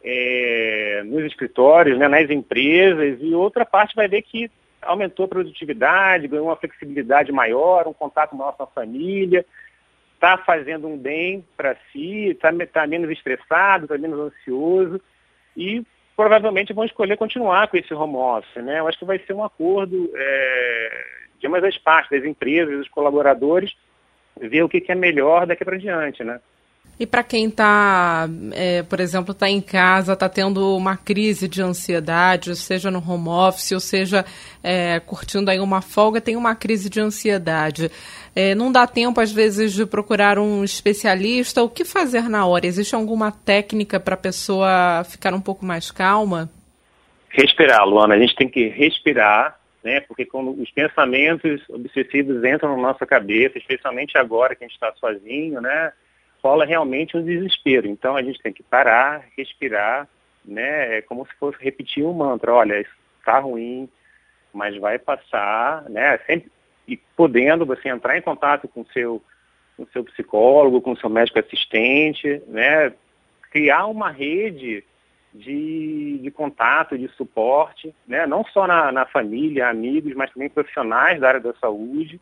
é, 0.04 1.02
nos 1.06 1.24
escritórios, 1.24 1.98
né, 1.98 2.06
nas 2.06 2.28
empresas, 2.28 3.18
e 3.22 3.34
outra 3.34 3.64
parte 3.64 3.96
vai 3.96 4.06
ver 4.06 4.20
que 4.20 4.50
aumentou 4.82 5.24
a 5.24 5.28
produtividade, 5.28 6.28
ganhou 6.28 6.48
uma 6.48 6.56
flexibilidade 6.56 7.32
maior, 7.32 7.88
um 7.88 7.94
contato 7.94 8.36
maior 8.36 8.52
com 8.52 8.64
a 8.64 8.66
família, 8.66 9.46
está 10.24 10.38
fazendo 10.38 10.88
um 10.88 10.96
bem 10.96 11.44
para 11.54 11.76
si, 11.92 12.30
está 12.30 12.50
tá 12.72 12.86
menos 12.86 13.10
estressado, 13.10 13.84
está 13.84 13.98
menos 13.98 14.18
ansioso, 14.18 14.98
e 15.54 15.84
provavelmente 16.16 16.72
vão 16.72 16.86
escolher 16.86 17.18
continuar 17.18 17.68
com 17.68 17.76
esse 17.76 17.92
home 17.92 18.16
office. 18.16 18.64
Né? 18.64 18.80
Eu 18.80 18.88
acho 18.88 18.98
que 18.98 19.04
vai 19.04 19.18
ser 19.18 19.34
um 19.34 19.44
acordo 19.44 20.10
é, 20.14 21.04
de 21.38 21.46
ambas 21.46 21.62
as 21.62 21.76
partes, 21.76 22.10
das 22.10 22.26
empresas, 22.26 22.78
dos 22.78 22.88
colaboradores, 22.88 23.76
ver 24.40 24.62
o 24.62 24.68
que, 24.68 24.80
que 24.80 24.92
é 24.92 24.94
melhor 24.94 25.46
daqui 25.46 25.62
para 25.62 25.76
diante. 25.76 26.24
Né? 26.24 26.40
E 26.98 27.06
para 27.06 27.24
quem 27.24 27.46
está, 27.46 28.28
é, 28.52 28.82
por 28.84 29.00
exemplo, 29.00 29.32
está 29.32 29.48
em 29.48 29.60
casa, 29.60 30.12
está 30.12 30.28
tendo 30.28 30.76
uma 30.76 30.96
crise 30.96 31.48
de 31.48 31.60
ansiedade, 31.60 32.54
seja 32.54 32.90
no 32.90 32.98
home 32.98 33.28
office, 33.28 33.72
ou 33.72 33.80
seja, 33.80 34.24
é, 34.62 35.00
curtindo 35.00 35.50
aí 35.50 35.58
uma 35.58 35.82
folga, 35.82 36.20
tem 36.20 36.36
uma 36.36 36.54
crise 36.54 36.88
de 36.88 37.00
ansiedade. 37.00 37.90
É, 38.36 38.54
não 38.54 38.70
dá 38.70 38.86
tempo, 38.86 39.20
às 39.20 39.32
vezes, 39.32 39.72
de 39.72 39.84
procurar 39.86 40.38
um 40.38 40.62
especialista. 40.62 41.62
O 41.62 41.68
que 41.68 41.84
fazer 41.84 42.28
na 42.28 42.46
hora? 42.46 42.66
Existe 42.66 42.94
alguma 42.94 43.32
técnica 43.32 43.98
para 43.98 44.14
a 44.14 44.18
pessoa 44.18 45.04
ficar 45.04 45.34
um 45.34 45.40
pouco 45.40 45.64
mais 45.64 45.90
calma? 45.90 46.48
Respirar, 47.28 47.84
Luana. 47.86 48.14
A 48.14 48.18
gente 48.18 48.36
tem 48.36 48.48
que 48.48 48.68
respirar, 48.68 49.58
né? 49.82 50.00
Porque 50.00 50.24
quando 50.24 50.50
os 50.60 50.70
pensamentos 50.70 51.60
obsessivos 51.68 52.44
entram 52.44 52.76
na 52.76 52.82
nossa 52.82 53.04
cabeça, 53.04 53.58
especialmente 53.58 54.16
agora 54.16 54.54
que 54.54 54.64
a 54.64 54.66
gente 54.66 54.74
está 54.74 54.92
sozinho, 54.94 55.60
né? 55.60 55.92
Rola 56.44 56.66
realmente 56.66 57.16
um 57.16 57.24
desespero. 57.24 57.88
Então 57.88 58.14
a 58.14 58.22
gente 58.22 58.38
tem 58.42 58.52
que 58.52 58.62
parar, 58.62 59.24
respirar, 59.34 60.06
né? 60.44 60.98
É 60.98 61.02
como 61.02 61.26
se 61.26 61.34
fosse 61.36 61.56
repetir 61.58 62.04
um 62.04 62.12
mantra. 62.12 62.52
Olha, 62.52 62.84
está 63.18 63.38
ruim, 63.38 63.88
mas 64.52 64.76
vai 64.76 64.98
passar, 64.98 65.88
né? 65.88 66.18
Sempre 66.26 66.52
e 66.86 66.98
podendo 67.16 67.64
você 67.64 67.88
entrar 67.88 68.18
em 68.18 68.20
contato 68.20 68.68
com 68.68 68.84
seu 68.86 69.22
com 69.74 69.86
seu 69.86 70.04
psicólogo, 70.04 70.82
com 70.82 70.94
seu 70.94 71.08
médico 71.08 71.38
assistente, 71.38 72.42
né? 72.46 72.92
Criar 73.50 73.86
uma 73.86 74.10
rede 74.10 74.84
de, 75.32 76.18
de 76.22 76.30
contato, 76.30 76.98
de 76.98 77.08
suporte, 77.08 77.92
né? 78.06 78.26
Não 78.26 78.44
só 78.44 78.66
na, 78.66 78.92
na 78.92 79.06
família, 79.06 79.68
amigos, 79.68 80.14
mas 80.14 80.30
também 80.30 80.50
profissionais 80.50 81.18
da 81.20 81.28
área 81.28 81.40
da 81.40 81.54
saúde 81.54 82.20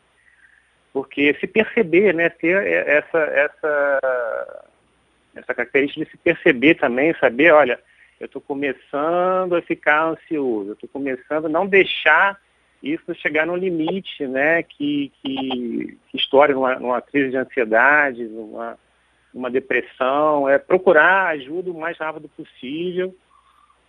porque 0.93 1.35
se 1.41 1.47
perceber, 1.47 2.13
né, 2.13 2.29
ter 2.29 2.67
essa, 2.67 3.19
essa, 3.19 4.65
essa 5.35 5.55
característica 5.55 6.05
de 6.05 6.11
se 6.11 6.17
perceber 6.19 6.75
também, 6.75 7.15
saber, 7.15 7.53
olha, 7.53 7.81
eu 8.21 8.27
estou 8.27 8.43
começando 8.43 9.57
a 9.57 9.63
ficar 9.63 10.05
ansioso, 10.05 10.71
eu 10.71 10.75
estou 10.75 10.89
começando 10.89 11.47
a 11.47 11.49
não 11.49 11.67
deixar 11.67 12.39
isso 12.83 13.15
chegar 13.15 13.47
no 13.47 13.57
limite, 13.57 14.27
né, 14.27 14.63
que, 14.63 15.11
que, 15.23 15.99
que 16.11 16.19
numa, 16.53 16.79
numa 16.79 17.01
crise 17.01 17.31
de 17.31 17.37
ansiedade, 17.37 18.25
numa, 18.25 18.79
numa 19.33 19.51
depressão, 19.51 20.49
é 20.49 20.59
procurar 20.59 21.29
ajuda 21.29 21.71
o 21.71 21.79
mais 21.79 21.97
rápido 21.97 22.29
possível, 22.29 23.15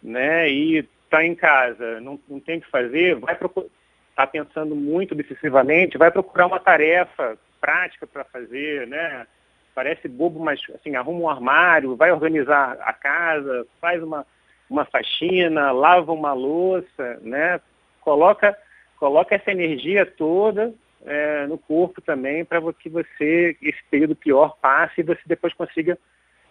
né, 0.02 0.50
e 0.50 0.84
tá 1.10 1.26
em 1.26 1.36
casa, 1.36 2.00
não, 2.00 2.20
não 2.30 2.40
tem 2.40 2.60
o 2.60 2.62
que 2.62 2.70
fazer, 2.70 3.16
vai 3.16 3.36
procurar 3.36 3.68
está 4.14 4.28
pensando 4.28 4.76
muito 4.76 5.14
obsessivamente, 5.14 5.98
vai 5.98 6.12
procurar 6.12 6.46
uma 6.46 6.60
tarefa 6.60 7.38
prática 7.60 8.06
para 8.06 8.24
fazer, 8.24 8.88
né? 8.88 9.26
Parece 9.74 10.08
bobo, 10.08 10.40
mas 10.40 10.62
assim, 10.76 10.96
arruma 10.96 11.20
um 11.20 11.30
armário, 11.30 11.96
vai 11.96 12.12
organizar 12.12 12.78
a 12.82 12.94
casa, 12.94 13.66
faz 13.82 14.02
uma, 14.04 14.26
uma 14.70 14.86
faxina, 14.86 15.72
lava 15.72 16.14
uma 16.14 16.32
louça, 16.32 17.20
né? 17.22 17.60
Coloca, 18.02 18.56
coloca 19.00 19.34
essa 19.34 19.52
energia 19.52 20.06
toda 20.06 20.74
é, 21.06 21.48
no 21.48 21.58
corpo 21.58 22.00
também 22.02 22.46
para 22.46 22.62
que 22.74 22.90
você, 22.90 23.58
esse 23.62 23.84
período 23.90 24.16
pior, 24.16 24.56
passe 24.62 25.02
e 25.02 25.04
você 25.04 25.22
depois 25.26 25.54
consiga 25.54 25.98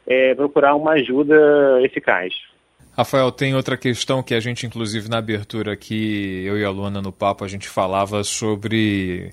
é, 0.05 0.35
procurar 0.35 0.75
uma 0.75 0.93
ajuda 0.93 1.81
eficaz. 1.83 2.35
Rafael, 2.95 3.33
tem 3.33 3.55
outra 3.55 3.77
questão 3.77 4.23
que 4.23 4.35
a 4.35 4.41
gente, 4.41 4.67
inclusive, 4.67 5.09
na 5.09 5.17
abertura 5.17 5.73
aqui, 5.73 6.43
eu 6.45 6.59
e 6.59 6.65
a 6.65 6.71
Luana 6.71 7.01
no 7.01 7.11
papo, 7.11 7.43
a 7.43 7.49
gente 7.49 7.67
falava 7.67 8.23
sobre 8.23 9.33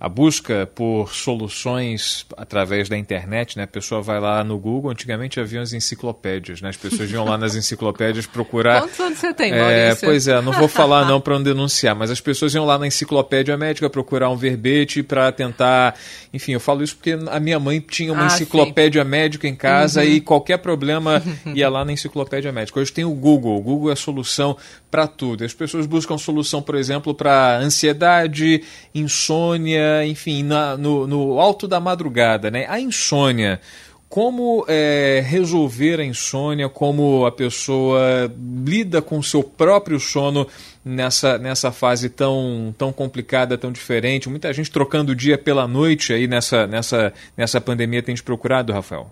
a 0.00 0.08
busca 0.08 0.64
por 0.76 1.12
soluções 1.12 2.24
através 2.36 2.88
da 2.88 2.96
internet, 2.96 3.56
né? 3.56 3.64
A 3.64 3.66
pessoa 3.66 4.00
vai 4.00 4.20
lá 4.20 4.44
no 4.44 4.56
Google, 4.56 4.92
antigamente 4.92 5.40
havia 5.40 5.60
as 5.60 5.72
enciclopédias, 5.72 6.62
né? 6.62 6.68
As 6.68 6.76
pessoas 6.76 7.10
iam 7.10 7.24
lá 7.24 7.36
nas 7.36 7.56
enciclopédias 7.56 8.24
procurar... 8.24 8.82
Quantos 8.82 9.00
anos 9.00 9.18
você 9.18 9.34
tem, 9.34 9.52
é, 9.52 9.96
Pois 9.96 10.28
é, 10.28 10.40
não 10.40 10.52
vou 10.52 10.68
falar 10.68 11.04
não 11.04 11.20
para 11.20 11.34
não 11.34 11.42
denunciar, 11.42 11.96
mas 11.96 12.12
as 12.12 12.20
pessoas 12.20 12.54
iam 12.54 12.64
lá 12.64 12.78
na 12.78 12.86
enciclopédia 12.86 13.56
médica 13.56 13.90
procurar 13.90 14.30
um 14.30 14.36
verbete 14.36 15.02
para 15.02 15.32
tentar... 15.32 15.96
Enfim, 16.32 16.52
eu 16.52 16.60
falo 16.60 16.84
isso 16.84 16.94
porque 16.94 17.18
a 17.28 17.40
minha 17.40 17.58
mãe 17.58 17.80
tinha 17.80 18.12
uma 18.12 18.22
ah, 18.22 18.26
enciclopédia 18.26 19.02
sim. 19.02 19.10
médica 19.10 19.48
em 19.48 19.56
casa 19.56 20.00
uhum. 20.00 20.06
e 20.06 20.20
qualquer 20.20 20.58
problema 20.58 21.20
ia 21.56 21.68
lá 21.68 21.84
na 21.84 21.92
enciclopédia 21.92 22.52
médica. 22.52 22.78
Hoje 22.78 22.92
tem 22.92 23.04
o 23.04 23.10
Google, 23.10 23.56
o 23.56 23.60
Google 23.60 23.90
é 23.90 23.94
a 23.94 23.96
solução 23.96 24.56
para 24.90 25.08
tudo. 25.08 25.44
As 25.44 25.52
pessoas 25.52 25.86
buscam 25.86 26.16
solução, 26.16 26.62
por 26.62 26.76
exemplo, 26.76 27.12
para 27.12 27.58
ansiedade, 27.58 28.62
insônia, 28.94 29.87
enfim, 30.06 30.42
na, 30.42 30.76
no, 30.76 31.06
no, 31.06 31.38
alto 31.38 31.66
da 31.68 31.80
madrugada, 31.80 32.50
né? 32.50 32.66
A 32.68 32.80
insônia. 32.80 33.60
Como 34.08 34.64
é, 34.66 35.22
resolver 35.22 36.00
a 36.00 36.04
insônia, 36.04 36.66
como 36.68 37.26
a 37.26 37.32
pessoa 37.32 38.32
lida 38.66 39.02
com 39.02 39.18
o 39.18 39.22
seu 39.22 39.44
próprio 39.44 40.00
sono 40.00 40.46
nessa, 40.82 41.36
nessa 41.36 41.70
fase 41.70 42.08
tão, 42.08 42.74
tão 42.78 42.90
complicada, 42.90 43.58
tão 43.58 43.70
diferente. 43.70 44.30
Muita 44.30 44.50
gente 44.54 44.70
trocando 44.70 45.12
o 45.12 45.14
dia 45.14 45.36
pela 45.36 45.68
noite 45.68 46.14
aí 46.14 46.26
nessa, 46.26 46.66
nessa, 46.66 47.12
nessa 47.36 47.60
pandemia 47.60 48.02
tem 48.02 48.14
te 48.14 48.22
procurado, 48.22 48.72
Rafael? 48.72 49.10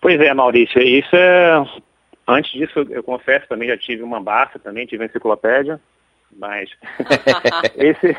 Pois 0.00 0.20
é, 0.20 0.32
Maurício, 0.32 0.80
isso 0.80 1.16
é 1.16 1.64
Antes 2.28 2.52
disso, 2.52 2.86
eu 2.90 3.02
confesso, 3.02 3.48
também 3.48 3.70
já 3.70 3.78
tive 3.78 4.02
uma 4.02 4.20
Barça, 4.20 4.58
também 4.58 4.84
tive 4.84 5.06
enciclopédia, 5.06 5.80
mas 6.36 6.68
esse, 7.74 8.14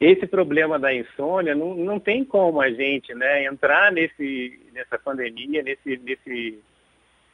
esse 0.00 0.26
problema 0.26 0.78
da 0.78 0.94
insônia 0.94 1.54
não, 1.54 1.74
não 1.74 2.00
tem 2.00 2.24
como 2.24 2.60
a 2.60 2.70
gente 2.70 3.14
né, 3.14 3.44
entrar 3.44 3.92
nesse, 3.92 4.58
nessa 4.72 4.98
pandemia, 4.98 5.62
nesse, 5.62 5.98
nesse, 5.98 6.58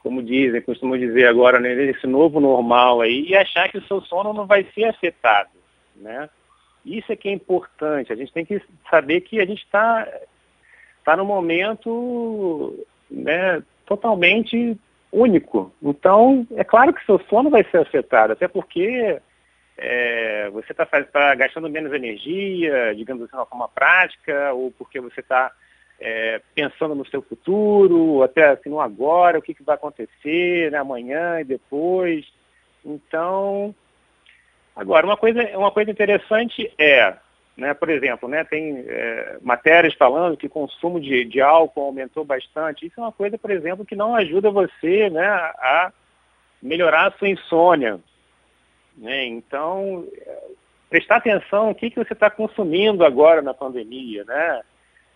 como 0.00 0.20
dizem, 0.20 0.61
costumo 0.61 0.99
dizer 0.99 1.28
agora, 1.28 1.61
né, 1.61 1.75
nesse 1.76 2.08
novo 2.08 2.40
normal 2.40 3.00
aí, 3.00 3.25
e 3.28 3.37
achar 3.37 3.68
que 3.68 3.78
o 3.78 3.87
seu 3.87 4.00
sono 4.00 4.32
não 4.32 4.46
vai 4.46 4.66
ser 4.75 4.85
afetado. 4.87 5.50
Né? 5.94 6.28
Isso 6.85 7.12
é 7.12 7.16
que 7.16 7.28
é 7.28 7.32
importante. 7.32 8.12
A 8.12 8.16
gente 8.16 8.32
tem 8.32 8.44
que 8.44 8.61
saber 8.90 9.20
que 9.20 9.40
a 9.40 9.46
gente 9.46 9.62
está 9.62 10.06
tá 11.04 11.16
no 11.16 11.25
momento 11.25 12.85
né, 13.08 13.62
totalmente 13.87 14.76
único. 15.12 15.73
Então, 15.80 16.44
é 16.56 16.64
claro 16.64 16.92
que 16.92 17.06
seu 17.06 17.20
sono 17.30 17.49
vai 17.49 17.62
ser 17.70 17.78
afetado, 17.78 18.32
até 18.32 18.49
porque 18.49 19.20
é, 19.76 20.49
você 20.50 20.73
está 20.73 20.87
tá 20.87 21.35
gastando 21.35 21.68
menos 21.68 21.92
energia, 21.92 22.95
digamos 22.95 23.25
assim, 23.25 23.33
de 23.33 23.37
uma 23.37 23.47
forma 23.47 23.68
prática, 23.68 24.52
ou 24.52 24.71
porque 24.71 25.00
você 25.00 25.21
está 25.21 25.52
é, 26.00 26.40
pensando 26.54 26.95
no 26.95 27.06
seu 27.06 27.23
futuro, 27.23 28.23
até 28.23 28.49
assim, 28.49 28.68
no 28.68 28.80
agora, 28.80 29.38
o 29.38 29.42
que, 29.42 29.54
que 29.54 29.62
vai 29.62 29.75
acontecer 29.75 30.71
né, 30.71 30.78
amanhã 30.78 31.40
e 31.40 31.45
depois. 31.45 32.26
Então, 32.85 33.75
agora, 34.75 35.06
uma 35.06 35.16
coisa, 35.16 35.42
uma 35.59 35.71
coisa 35.71 35.90
interessante 35.90 36.73
é, 36.78 37.16
né? 37.56 37.73
Por 37.73 37.88
exemplo, 37.88 38.28
né, 38.28 38.45
tem 38.45 38.85
é, 38.87 39.38
matérias 39.40 39.95
falando 39.95 40.37
que 40.37 40.47
o 40.47 40.50
consumo 40.50 41.00
de, 41.00 41.25
de, 41.25 41.40
álcool 41.40 41.83
aumentou 41.83 42.25
bastante. 42.25 42.87
Isso 42.87 43.00
é 43.00 43.02
uma 43.02 43.12
coisa, 43.12 43.38
por 43.38 43.50
exemplo, 43.50 43.85
que 43.85 43.97
não 43.97 44.14
ajuda 44.14 44.50
você 44.50 45.09
né, 45.09 45.26
a 45.26 45.90
melhorar 46.62 47.09
a 47.09 47.12
sua 47.12 47.28
insônia. 47.28 47.99
Né? 48.97 49.26
Então, 49.26 50.07
prestar 50.88 51.17
atenção 51.17 51.69
no 51.69 51.75
que, 51.75 51.91
que 51.91 52.03
você 52.03 52.12
está 52.12 52.31
consumindo 52.31 53.05
agora 53.05 53.43
na 53.43 53.53
pandemia. 53.53 54.25
Né? 54.25 54.62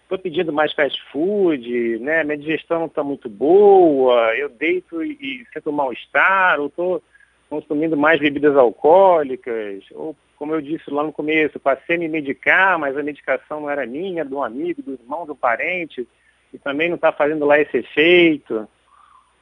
Estou 0.02 0.18
pedindo 0.18 0.52
mais 0.52 0.72
fast 0.72 1.00
food, 1.10 1.98
né? 2.00 2.24
minha 2.24 2.38
digestão 2.38 2.86
está 2.86 3.02
muito 3.02 3.28
boa, 3.28 4.36
eu 4.36 4.48
deito 4.48 5.02
e, 5.02 5.12
e 5.12 5.46
sinto 5.52 5.72
mal-estar, 5.72 6.60
ou 6.60 6.66
estou 6.66 7.02
consumindo 7.48 7.96
mais 7.96 8.20
bebidas 8.20 8.56
alcoólicas, 8.56 9.84
ou 9.92 10.16
como 10.40 10.54
eu 10.54 10.62
disse 10.62 10.90
lá 10.90 11.02
no 11.02 11.12
começo, 11.12 11.60
passei 11.60 11.96
a 11.96 11.98
me 11.98 12.08
medicar, 12.08 12.78
mas 12.78 12.96
a 12.96 13.02
medicação 13.02 13.60
não 13.60 13.70
era 13.70 13.84
minha, 13.84 14.24
um 14.24 14.42
amigo, 14.42 14.80
do 14.80 14.92
irmão, 14.94 15.26
do 15.26 15.34
parente, 15.36 16.08
e 16.50 16.58
também 16.58 16.88
não 16.88 16.96
está 16.96 17.12
fazendo 17.12 17.44
lá 17.44 17.60
esse 17.60 17.76
efeito. 17.76 18.66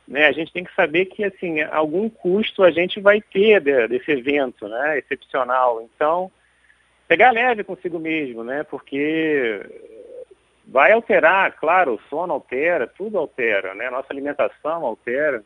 Né? 0.08 0.26
A 0.26 0.32
gente 0.32 0.52
tem 0.52 0.64
que 0.64 0.74
saber 0.74 1.04
que 1.04 1.22
assim, 1.22 1.60
algum 1.60 2.08
custo 2.08 2.64
a 2.64 2.70
gente 2.70 2.98
vai 2.98 3.20
ter 3.20 3.60
de, 3.60 3.86
desse 3.88 4.10
evento 4.10 4.66
né? 4.66 4.98
excepcional. 4.98 5.82
Então, 5.82 6.32
pegar 7.06 7.30
leve 7.30 7.62
consigo 7.62 7.98
mesmo, 7.98 8.42
né? 8.42 8.64
Porque 8.64 9.60
vai 10.66 10.92
alterar, 10.92 11.52
claro, 11.58 11.94
o 11.94 12.00
sono 12.08 12.32
altera, 12.32 12.86
tudo 12.86 13.18
altera, 13.18 13.74
né? 13.74 13.90
Nossa 13.90 14.08
alimentação 14.10 14.86
altera. 14.86 15.44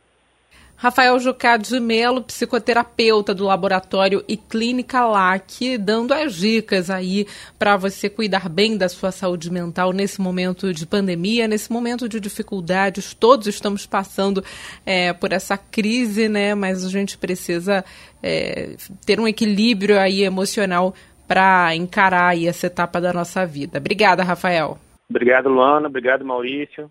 Rafael 0.82 1.16
Jucá 1.20 1.56
de 1.56 1.78
Melo, 1.78 2.24
psicoterapeuta 2.24 3.32
do 3.32 3.44
laboratório 3.44 4.24
e 4.26 4.36
clínica 4.36 5.06
LAC, 5.06 5.78
dando 5.78 6.12
as 6.12 6.34
dicas 6.34 6.90
aí 6.90 7.24
para 7.56 7.76
você 7.76 8.10
cuidar 8.10 8.48
bem 8.48 8.76
da 8.76 8.88
sua 8.88 9.12
saúde 9.12 9.48
mental 9.48 9.92
nesse 9.92 10.20
momento 10.20 10.74
de 10.74 10.84
pandemia, 10.84 11.46
nesse 11.46 11.70
momento 11.70 12.08
de 12.08 12.18
dificuldades. 12.18 13.14
Todos 13.14 13.46
estamos 13.46 13.86
passando 13.86 14.42
é, 14.84 15.12
por 15.12 15.32
essa 15.32 15.56
crise, 15.56 16.28
né? 16.28 16.52
Mas 16.52 16.84
a 16.84 16.88
gente 16.88 17.16
precisa 17.16 17.84
é, 18.20 18.74
ter 19.06 19.20
um 19.20 19.28
equilíbrio 19.28 20.00
aí 20.00 20.24
emocional 20.24 20.96
para 21.28 21.76
encarar 21.76 22.30
aí 22.30 22.48
essa 22.48 22.66
etapa 22.66 23.00
da 23.00 23.12
nossa 23.12 23.46
vida. 23.46 23.78
Obrigada, 23.78 24.24
Rafael. 24.24 24.80
Obrigado, 25.08 25.48
Luana. 25.48 25.86
Obrigado, 25.86 26.24
Maurício. 26.24 26.90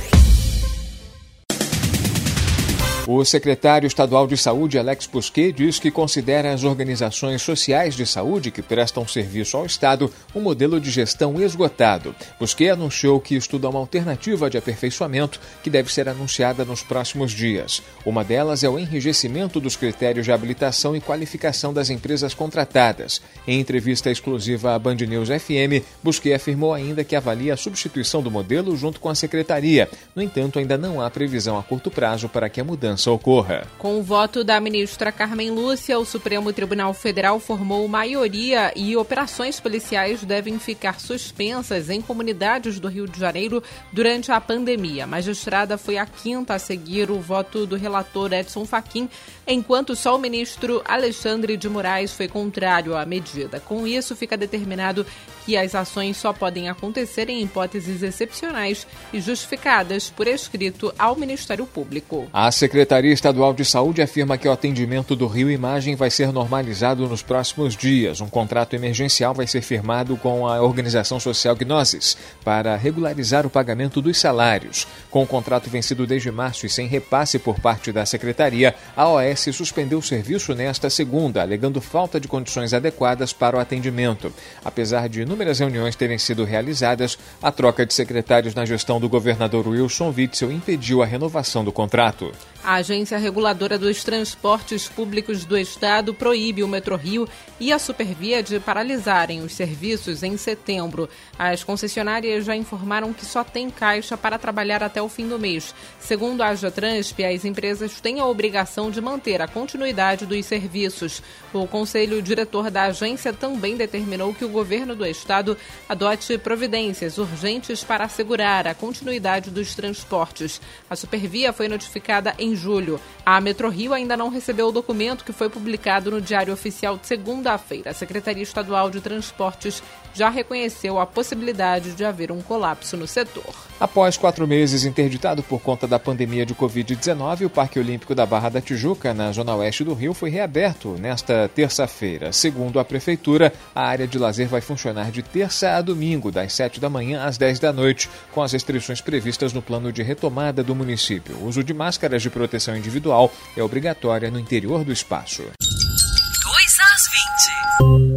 O 3.07 3.25
secretário 3.25 3.87
estadual 3.87 4.27
de 4.27 4.37
Saúde, 4.37 4.77
Alex 4.77 5.07
Busquet, 5.07 5.51
diz 5.51 5.79
que 5.79 5.89
considera 5.89 6.53
as 6.53 6.63
organizações 6.63 7.41
sociais 7.41 7.95
de 7.95 8.05
saúde 8.05 8.51
que 8.51 8.61
prestam 8.61 9.07
serviço 9.07 9.57
ao 9.57 9.65
Estado 9.65 10.13
um 10.35 10.39
modelo 10.39 10.79
de 10.79 10.91
gestão 10.91 11.41
esgotado. 11.41 12.15
Busquet 12.39 12.69
anunciou 12.69 13.19
que 13.19 13.35
estuda 13.35 13.67
uma 13.67 13.79
alternativa 13.79 14.51
de 14.51 14.57
aperfeiçoamento 14.59 15.39
que 15.63 15.69
deve 15.69 15.91
ser 15.91 16.07
anunciada 16.07 16.63
nos 16.63 16.83
próximos 16.83 17.31
dias. 17.31 17.81
Uma 18.05 18.23
delas 18.23 18.63
é 18.63 18.69
o 18.69 18.77
enrijecimento 18.77 19.59
dos 19.59 19.75
critérios 19.75 20.25
de 20.25 20.31
habilitação 20.31 20.95
e 20.95 21.01
qualificação 21.01 21.73
das 21.73 21.89
empresas 21.89 22.35
contratadas. 22.35 23.19
Em 23.47 23.59
entrevista 23.59 24.11
exclusiva 24.11 24.75
à 24.75 24.79
Band 24.79 24.95
News 24.95 25.27
FM, 25.27 25.83
Busquet 26.03 26.35
afirmou 26.35 26.71
ainda 26.71 27.03
que 27.03 27.15
avalia 27.15 27.55
a 27.55 27.57
substituição 27.57 28.21
do 28.21 28.29
modelo 28.29 28.77
junto 28.77 28.99
com 28.99 29.09
a 29.09 29.15
secretaria. 29.15 29.89
No 30.15 30.21
entanto, 30.21 30.59
ainda 30.59 30.77
não 30.77 31.01
há 31.01 31.09
previsão 31.09 31.57
a 31.57 31.63
curto 31.63 31.89
prazo 31.89 32.29
para 32.29 32.47
que 32.47 32.61
a 32.61 32.63
mudança 32.63 32.90
mudança 32.91 33.11
ocorra. 33.11 33.67
Com 33.77 33.99
o 33.99 34.03
voto 34.03 34.43
da 34.43 34.59
ministra 34.59 35.11
Carmen 35.11 35.51
Lúcia, 35.51 35.97
o 35.97 36.05
Supremo 36.05 36.51
Tribunal 36.51 36.93
Federal 36.93 37.39
formou 37.39 37.87
maioria 37.87 38.71
e 38.75 38.95
operações 38.97 39.59
policiais 39.59 40.23
devem 40.23 40.59
ficar 40.59 40.99
suspensas 40.99 41.89
em 41.89 42.01
comunidades 42.01 42.79
do 42.79 42.87
Rio 42.87 43.07
de 43.07 43.19
Janeiro 43.19 43.63
durante 43.91 44.31
a 44.31 44.41
pandemia. 44.41 45.05
A 45.05 45.07
magistrada 45.07 45.77
foi 45.77 45.97
a 45.97 46.05
quinta 46.05 46.55
a 46.55 46.59
seguir 46.59 47.09
o 47.09 47.19
voto 47.19 47.65
do 47.65 47.75
relator 47.75 48.33
Edson 48.33 48.65
Fachin, 48.65 49.09
enquanto 49.47 49.95
só 49.95 50.15
o 50.15 50.19
ministro 50.19 50.81
Alexandre 50.85 51.55
de 51.55 51.69
Moraes 51.69 52.13
foi 52.13 52.27
contrário 52.27 52.95
à 52.95 53.05
medida. 53.05 53.59
Com 53.59 53.87
isso, 53.87 54.15
fica 54.15 54.35
determinado 54.35 55.05
que 55.45 55.57
as 55.57 55.73
ações 55.73 56.17
só 56.17 56.31
podem 56.33 56.69
acontecer 56.69 57.29
em 57.29 57.41
hipóteses 57.41 58.03
excepcionais 58.03 58.85
e 59.11 59.19
justificadas 59.19 60.09
por 60.09 60.27
escrito 60.27 60.93
ao 60.97 61.15
Ministério 61.15 61.65
Público. 61.65 62.27
A 62.31 62.51
Secretaria 62.81 63.13
Estadual 63.13 63.53
de 63.53 63.63
Saúde 63.63 64.01
afirma 64.01 64.39
que 64.39 64.47
o 64.47 64.51
atendimento 64.51 65.15
do 65.15 65.27
Rio 65.27 65.51
Imagem 65.51 65.95
vai 65.95 66.09
ser 66.09 66.33
normalizado 66.33 67.07
nos 67.07 67.21
próximos 67.21 67.77
dias. 67.77 68.21
Um 68.21 68.27
contrato 68.27 68.75
emergencial 68.75 69.35
vai 69.35 69.45
ser 69.45 69.61
firmado 69.61 70.17
com 70.17 70.47
a 70.47 70.59
organização 70.59 71.19
social 71.19 71.55
Gnosis 71.55 72.17
para 72.43 72.75
regularizar 72.75 73.45
o 73.45 73.51
pagamento 73.51 74.01
dos 74.01 74.17
salários. 74.17 74.87
Com 75.11 75.21
o 75.21 75.27
contrato 75.27 75.69
vencido 75.69 76.07
desde 76.07 76.31
março 76.31 76.65
e 76.65 76.69
sem 76.69 76.87
repasse 76.87 77.37
por 77.37 77.59
parte 77.59 77.91
da 77.91 78.03
Secretaria, 78.03 78.73
a 78.97 79.07
OS 79.07 79.41
suspendeu 79.53 79.99
o 79.99 80.03
serviço 80.03 80.55
nesta 80.55 80.89
segunda, 80.89 81.43
alegando 81.43 81.79
falta 81.79 82.19
de 82.19 82.27
condições 82.27 82.73
adequadas 82.73 83.31
para 83.31 83.57
o 83.57 83.59
atendimento. 83.59 84.33
Apesar 84.65 85.07
de 85.07 85.21
inúmeras 85.21 85.59
reuniões 85.59 85.95
terem 85.95 86.17
sido 86.17 86.43
realizadas, 86.43 87.15
a 87.43 87.51
troca 87.51 87.85
de 87.85 87.93
secretários 87.93 88.55
na 88.55 88.65
gestão 88.65 88.99
do 88.99 89.07
governador 89.07 89.67
Wilson 89.67 90.11
Witzel 90.17 90.51
impediu 90.51 91.03
a 91.03 91.05
renovação 91.05 91.63
do 91.63 91.71
contrato. 91.71 92.31
A 92.63 92.75
Agência 92.75 93.17
Reguladora 93.17 93.75
dos 93.75 94.03
Transportes 94.03 94.87
Públicos 94.87 95.45
do 95.45 95.57
Estado 95.57 96.13
proíbe 96.13 96.63
o 96.63 96.67
Metrorio 96.67 97.27
e 97.59 97.73
a 97.73 97.79
Supervia 97.79 98.43
de 98.43 98.59
paralisarem 98.59 99.41
os 99.41 99.53
serviços 99.53 100.21
em 100.21 100.37
setembro. 100.37 101.09
As 101.39 101.63
concessionárias 101.63 102.45
já 102.45 102.55
informaram 102.55 103.13
que 103.13 103.25
só 103.25 103.43
tem 103.43 103.71
caixa 103.71 104.15
para 104.15 104.37
trabalhar 104.37 104.83
até 104.83 105.01
o 105.01 105.09
fim 105.09 105.27
do 105.27 105.39
mês. 105.39 105.73
Segundo 105.99 106.41
a 106.41 106.49
Ajatransp, 106.49 107.23
as 107.23 107.45
empresas 107.45 107.99
têm 107.99 108.19
a 108.19 108.27
obrigação 108.27 108.91
de 108.91 109.01
manter 109.01 109.41
a 109.41 109.47
continuidade 109.47 110.27
dos 110.27 110.45
serviços. 110.45 111.23
O 111.51 111.65
Conselho 111.65 112.21
Diretor 112.21 112.69
da 112.69 112.83
agência 112.83 113.33
também 113.33 113.75
determinou 113.75 114.35
que 114.35 114.45
o 114.45 114.49
governo 114.49 114.95
do 114.95 115.05
Estado 115.05 115.57
adote 115.89 116.37
providências 116.37 117.17
urgentes 117.17 117.83
para 117.83 118.05
assegurar 118.05 118.67
a 118.67 118.75
continuidade 118.75 119.49
dos 119.49 119.73
transportes. 119.73 120.61
A 120.87 120.95
Supervia 120.95 121.51
foi 121.51 121.67
notificada 121.67 122.35
em 122.37 122.50
julho. 122.55 122.99
A 123.25 123.39
Metrorio 123.39 123.93
ainda 123.93 124.17
não 124.17 124.29
recebeu 124.29 124.67
o 124.67 124.71
documento 124.71 125.23
que 125.23 125.33
foi 125.33 125.49
publicado 125.49 126.11
no 126.11 126.21
Diário 126.21 126.53
Oficial 126.53 126.97
de 126.97 127.07
segunda-feira. 127.07 127.91
A 127.91 127.93
Secretaria 127.93 128.43
Estadual 128.43 128.89
de 128.89 129.01
Transportes 129.01 129.81
já 130.13 130.29
reconheceu 130.29 130.99
a 130.99 131.05
possibilidade 131.05 131.91
de 131.91 132.03
haver 132.03 132.31
um 132.31 132.41
colapso 132.41 132.97
no 132.97 133.07
setor. 133.07 133.53
Após 133.79 134.15
quatro 134.15 134.47
meses 134.47 134.85
interditado 134.85 135.41
por 135.41 135.59
conta 135.59 135.87
da 135.87 135.97
pandemia 135.97 136.45
de 136.45 136.53
Covid-19, 136.53 137.45
o 137.45 137.49
Parque 137.49 137.79
Olímpico 137.79 138.13
da 138.13 138.25
Barra 138.25 138.49
da 138.49 138.61
Tijuca, 138.61 139.13
na 139.13 139.31
zona 139.31 139.55
oeste 139.55 139.83
do 139.83 139.93
Rio, 139.93 140.13
foi 140.13 140.29
reaberto 140.29 140.89
nesta 140.99 141.49
terça-feira. 141.49 142.31
Segundo 142.31 142.79
a 142.79 142.85
Prefeitura, 142.85 143.51
a 143.73 143.83
área 143.83 144.07
de 144.07 144.19
lazer 144.19 144.47
vai 144.47 144.61
funcionar 144.61 145.09
de 145.09 145.23
terça 145.23 145.71
a 145.77 145.81
domingo, 145.81 146.31
das 146.31 146.53
7 146.53 146.79
da 146.79 146.89
manhã 146.89 147.23
às 147.23 147.37
10 147.37 147.59
da 147.59 147.73
noite, 147.73 148.09
com 148.31 148.43
as 148.43 148.51
restrições 148.51 149.01
previstas 149.01 149.51
no 149.51 149.61
plano 149.61 149.91
de 149.91 150.03
retomada 150.03 150.63
do 150.63 150.75
município. 150.75 151.35
O 151.37 151.47
uso 151.47 151.63
de 151.63 151.73
máscaras 151.73 152.21
de 152.21 152.29
proteção 152.29 152.77
individual 152.77 153.31
é 153.57 153.63
obrigatória 153.63 154.29
no 154.29 154.39
interior 154.39 154.83
do 154.83 154.91
espaço. 154.91 155.41
2 155.41 156.77
às 156.79 158.05
20. 158.05 158.10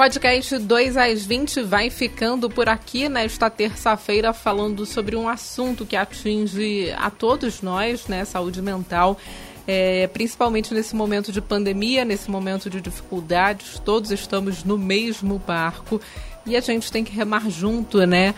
Podcast 0.00 0.56
2 0.56 0.96
às 0.96 1.26
20 1.26 1.60
vai 1.60 1.90
ficando 1.90 2.48
por 2.48 2.70
aqui 2.70 3.06
nesta 3.06 3.50
terça-feira 3.50 4.32
falando 4.32 4.86
sobre 4.86 5.14
um 5.14 5.28
assunto 5.28 5.84
que 5.84 5.94
atinge 5.94 6.90
a 6.96 7.10
todos 7.10 7.60
nós, 7.60 8.06
né? 8.06 8.24
Saúde 8.24 8.62
mental. 8.62 9.18
É, 9.68 10.06
principalmente 10.06 10.72
nesse 10.72 10.96
momento 10.96 11.30
de 11.30 11.42
pandemia, 11.42 12.02
nesse 12.02 12.30
momento 12.30 12.70
de 12.70 12.80
dificuldades, 12.80 13.78
todos 13.78 14.10
estamos 14.10 14.64
no 14.64 14.78
mesmo 14.78 15.38
barco 15.38 16.00
e 16.46 16.56
a 16.56 16.60
gente 16.62 16.90
tem 16.90 17.04
que 17.04 17.14
remar 17.14 17.50
junto, 17.50 17.98
né? 18.06 18.34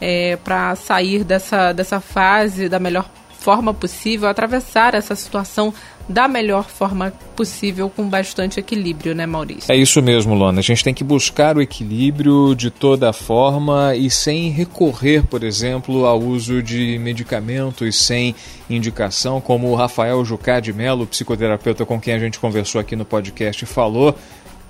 É, 0.00 0.34
para 0.42 0.74
sair 0.74 1.22
dessa, 1.22 1.72
dessa 1.72 2.00
fase 2.00 2.68
da 2.68 2.80
melhor 2.80 3.08
forma 3.44 3.74
possível, 3.74 4.26
atravessar 4.26 4.94
essa 4.94 5.14
situação 5.14 5.74
da 6.08 6.26
melhor 6.26 6.64
forma 6.64 7.12
possível, 7.36 7.90
com 7.90 8.08
bastante 8.08 8.58
equilíbrio, 8.58 9.14
né, 9.14 9.26
Maurício? 9.26 9.70
É 9.70 9.76
isso 9.76 10.00
mesmo, 10.00 10.34
Lona. 10.34 10.60
A 10.60 10.62
gente 10.62 10.82
tem 10.82 10.94
que 10.94 11.04
buscar 11.04 11.54
o 11.56 11.60
equilíbrio 11.60 12.54
de 12.54 12.70
toda 12.70 13.12
forma 13.12 13.94
e 13.94 14.08
sem 14.08 14.48
recorrer, 14.48 15.26
por 15.26 15.44
exemplo, 15.44 16.06
ao 16.06 16.18
uso 16.18 16.62
de 16.62 16.98
medicamentos 16.98 17.96
sem 17.96 18.34
indicação, 18.68 19.42
como 19.42 19.68
o 19.68 19.74
Rafael 19.74 20.24
Jucá 20.24 20.58
de 20.58 20.72
Mello, 20.72 21.06
psicoterapeuta 21.06 21.84
com 21.84 22.00
quem 22.00 22.14
a 22.14 22.18
gente 22.18 22.38
conversou 22.38 22.80
aqui 22.80 22.96
no 22.96 23.04
podcast, 23.04 23.66
falou 23.66 24.16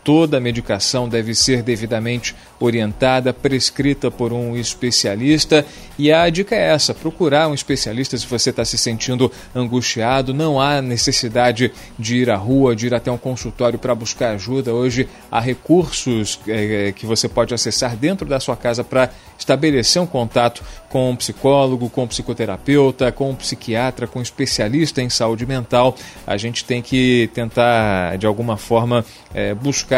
toda 0.05 0.39
medicação 0.39 1.09
deve 1.09 1.35
ser 1.35 1.63
devidamente 1.63 2.37
orientada, 2.61 3.33
prescrita 3.33 4.11
por 4.11 4.33
um 4.33 4.55
especialista. 4.55 5.65
E 5.99 6.13
a 6.13 6.29
dica 6.29 6.55
é 6.55 6.73
essa: 6.73 6.93
procurar 6.93 7.49
um 7.49 7.55
especialista 7.55 8.17
se 8.17 8.27
você 8.27 8.51
está 8.51 8.65
se 8.65 8.77
sentindo 8.77 9.33
angustiado. 9.55 10.35
Não 10.35 10.61
há 10.61 10.83
necessidade 10.83 11.73
de 11.99 12.17
ir 12.17 12.31
à 12.31 12.37
rua, 12.37 12.77
de 12.77 12.87
ir 12.87 12.95
até 12.95 13.11
um 13.11 13.17
consultório 13.17 13.79
para 13.79 13.95
buscar 13.95 14.33
ajuda. 14.33 14.75
Hoje 14.75 15.09
há 15.33 15.41
recursos 15.41 16.39
é, 16.47 16.93
que 16.95 17.07
você 17.07 17.29
pode 17.29 17.55
acessar 17.55 17.97
dentro 17.97 18.29
da 18.29 18.39
sua 18.39 18.57
casa 18.57 18.85
para 18.85 19.11
estabelecer 19.39 20.01
um 20.01 20.07
contato 20.07 20.63
com 20.91 21.11
um 21.11 21.17
psicólogo, 21.17 21.89
com 21.89 22.05
um 22.05 22.07
psicoterapeuta, 22.07 23.11
com 23.11 23.31
um 23.31 23.35
psiquiatra, 23.35 24.07
com 24.07 24.19
um 24.19 24.23
especialista 24.23 25.01
em 25.01 25.09
saúde 25.09 25.47
mental. 25.47 25.97
A 26.27 26.37
gente 26.37 26.65
tem 26.65 26.83
que 26.83 27.31
tentar, 27.33 28.17
de 28.19 28.27
alguma 28.27 28.57
forma, 28.57 29.05
é, 29.33 29.55
buscar 29.55 29.94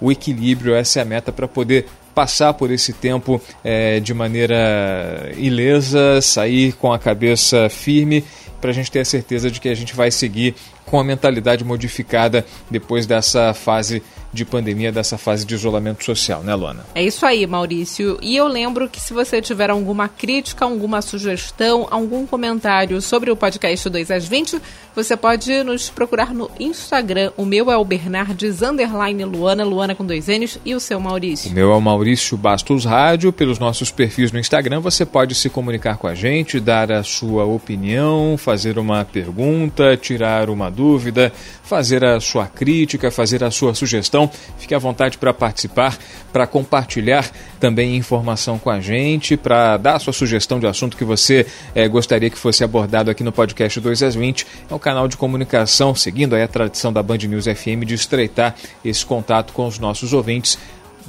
o 0.00 0.10
equilíbrio, 0.10 0.74
essa 0.74 0.98
é 0.98 1.02
a 1.02 1.04
meta 1.04 1.30
para 1.30 1.46
poder 1.46 1.86
passar 2.14 2.54
por 2.54 2.70
esse 2.70 2.92
tempo 2.92 3.40
é, 3.62 4.00
de 4.00 4.12
maneira 4.12 5.30
ilesa, 5.36 6.20
sair 6.20 6.72
com 6.72 6.92
a 6.92 6.98
cabeça 6.98 7.68
firme 7.68 8.24
para 8.60 8.70
a 8.70 8.74
gente 8.74 8.90
ter 8.90 9.00
a 9.00 9.04
certeza 9.04 9.50
de 9.50 9.60
que 9.60 9.68
a 9.68 9.74
gente 9.74 9.94
vai 9.94 10.10
seguir 10.10 10.54
com 10.90 10.98
a 10.98 11.04
mentalidade 11.04 11.64
modificada 11.64 12.44
depois 12.70 13.06
dessa 13.06 13.54
fase 13.54 14.02
de 14.32 14.44
pandemia, 14.44 14.92
dessa 14.92 15.18
fase 15.18 15.44
de 15.44 15.54
isolamento 15.54 16.04
social, 16.04 16.42
né, 16.42 16.54
Luana? 16.54 16.84
É 16.94 17.02
isso 17.02 17.26
aí, 17.26 17.46
Maurício. 17.46 18.18
E 18.22 18.36
eu 18.36 18.46
lembro 18.46 18.88
que 18.88 19.00
se 19.00 19.12
você 19.12 19.42
tiver 19.42 19.70
alguma 19.70 20.08
crítica, 20.08 20.64
alguma 20.64 21.02
sugestão, 21.02 21.88
algum 21.90 22.26
comentário 22.26 23.00
sobre 23.02 23.30
o 23.30 23.36
podcast 23.36 23.88
2 23.88 24.10
às 24.10 24.28
20, 24.28 24.60
você 24.94 25.16
pode 25.16 25.62
nos 25.64 25.90
procurar 25.90 26.32
no 26.32 26.50
Instagram. 26.58 27.32
O 27.36 27.44
meu 27.44 27.70
é 27.70 27.76
o 27.76 27.84
Bernardes 27.84 28.62
underline 28.62 29.24
Luana, 29.24 29.64
Luana 29.64 29.94
com 29.94 30.04
dois 30.04 30.26
N's, 30.26 30.58
e 30.64 30.74
o 30.74 30.80
seu 30.80 31.00
Maurício? 31.00 31.50
O 31.50 31.54
meu 31.54 31.72
é 31.72 31.76
o 31.76 31.80
Maurício 31.80 32.36
Bastos 32.36 32.84
Rádio. 32.84 33.32
Pelos 33.32 33.58
nossos 33.58 33.90
perfis 33.90 34.30
no 34.30 34.38
Instagram, 34.38 34.80
você 34.80 35.04
pode 35.04 35.34
se 35.34 35.48
comunicar 35.50 35.96
com 35.96 36.06
a 36.06 36.14
gente, 36.14 36.60
dar 36.60 36.92
a 36.92 37.02
sua 37.02 37.44
opinião, 37.44 38.36
fazer 38.36 38.78
uma 38.78 39.04
pergunta, 39.04 39.96
tirar 39.96 40.50
uma 40.50 40.70
dúvida, 40.80 41.30
fazer 41.62 42.02
a 42.02 42.18
sua 42.18 42.46
crítica, 42.46 43.10
fazer 43.10 43.44
a 43.44 43.50
sua 43.50 43.74
sugestão. 43.74 44.30
Fique 44.58 44.74
à 44.74 44.78
vontade 44.78 45.18
para 45.18 45.34
participar, 45.34 45.98
para 46.32 46.46
compartilhar 46.46 47.30
também 47.60 47.96
informação 47.96 48.58
com 48.58 48.70
a 48.70 48.80
gente, 48.80 49.36
para 49.36 49.76
dar 49.76 49.96
a 49.96 49.98
sua 49.98 50.14
sugestão 50.14 50.58
de 50.58 50.66
assunto 50.66 50.96
que 50.96 51.04
você 51.04 51.46
é, 51.74 51.86
gostaria 51.86 52.30
que 52.30 52.38
fosse 52.38 52.64
abordado 52.64 53.10
aqui 53.10 53.22
no 53.22 53.30
podcast 53.30 53.78
2 53.78 54.02
às 54.02 54.14
20. 54.14 54.46
É 54.70 54.74
um 54.74 54.78
canal 54.78 55.06
de 55.06 55.18
comunicação, 55.18 55.94
seguindo 55.94 56.34
a 56.34 56.48
tradição 56.48 56.90
da 56.90 57.02
Band 57.02 57.18
News 57.18 57.44
FM 57.44 57.84
de 57.84 57.94
estreitar 57.94 58.54
esse 58.82 59.04
contato 59.04 59.52
com 59.52 59.66
os 59.66 59.78
nossos 59.78 60.14
ouvintes. 60.14 60.58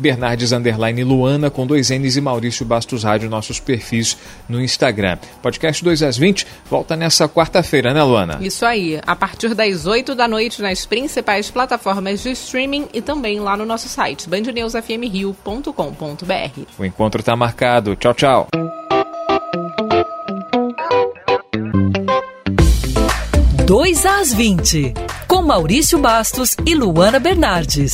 Bernardes 0.01 0.51
Underline 0.51 1.03
Luana 1.03 1.51
com 1.51 1.67
dois 1.67 1.91
N's 1.91 2.17
e 2.17 2.21
Maurício 2.21 2.65
Bastos 2.65 3.03
Rádio, 3.03 3.29
nossos 3.29 3.59
perfis 3.59 4.17
no 4.49 4.59
Instagram. 4.59 5.17
Podcast 5.41 5.83
2 5.83 6.03
às 6.03 6.17
20 6.17 6.47
volta 6.69 6.95
nessa 6.95 7.29
quarta-feira, 7.29 7.93
né, 7.93 8.01
Luana? 8.01 8.39
Isso 8.41 8.65
aí, 8.65 8.99
a 9.05 9.15
partir 9.15 9.53
das 9.53 9.85
8 9.85 10.15
da 10.15 10.27
noite 10.27 10.61
nas 10.61 10.85
principais 10.85 11.51
plataformas 11.51 12.23
de 12.23 12.31
streaming 12.31 12.87
e 12.93 13.01
também 13.01 13.39
lá 13.39 13.55
no 13.55 13.65
nosso 13.65 13.87
site, 13.87 14.27
bandnewsfmrio.com.br. 14.27 16.61
O 16.79 16.85
encontro 16.85 17.21
está 17.21 17.35
marcado. 17.35 17.95
Tchau, 17.95 18.13
tchau. 18.13 18.47
Dois 23.65 24.05
às 24.05 24.33
20, 24.33 24.93
com 25.27 25.41
Maurício 25.43 25.97
Bastos 25.97 26.57
e 26.65 26.75
Luana 26.75 27.19
Bernardes. 27.19 27.93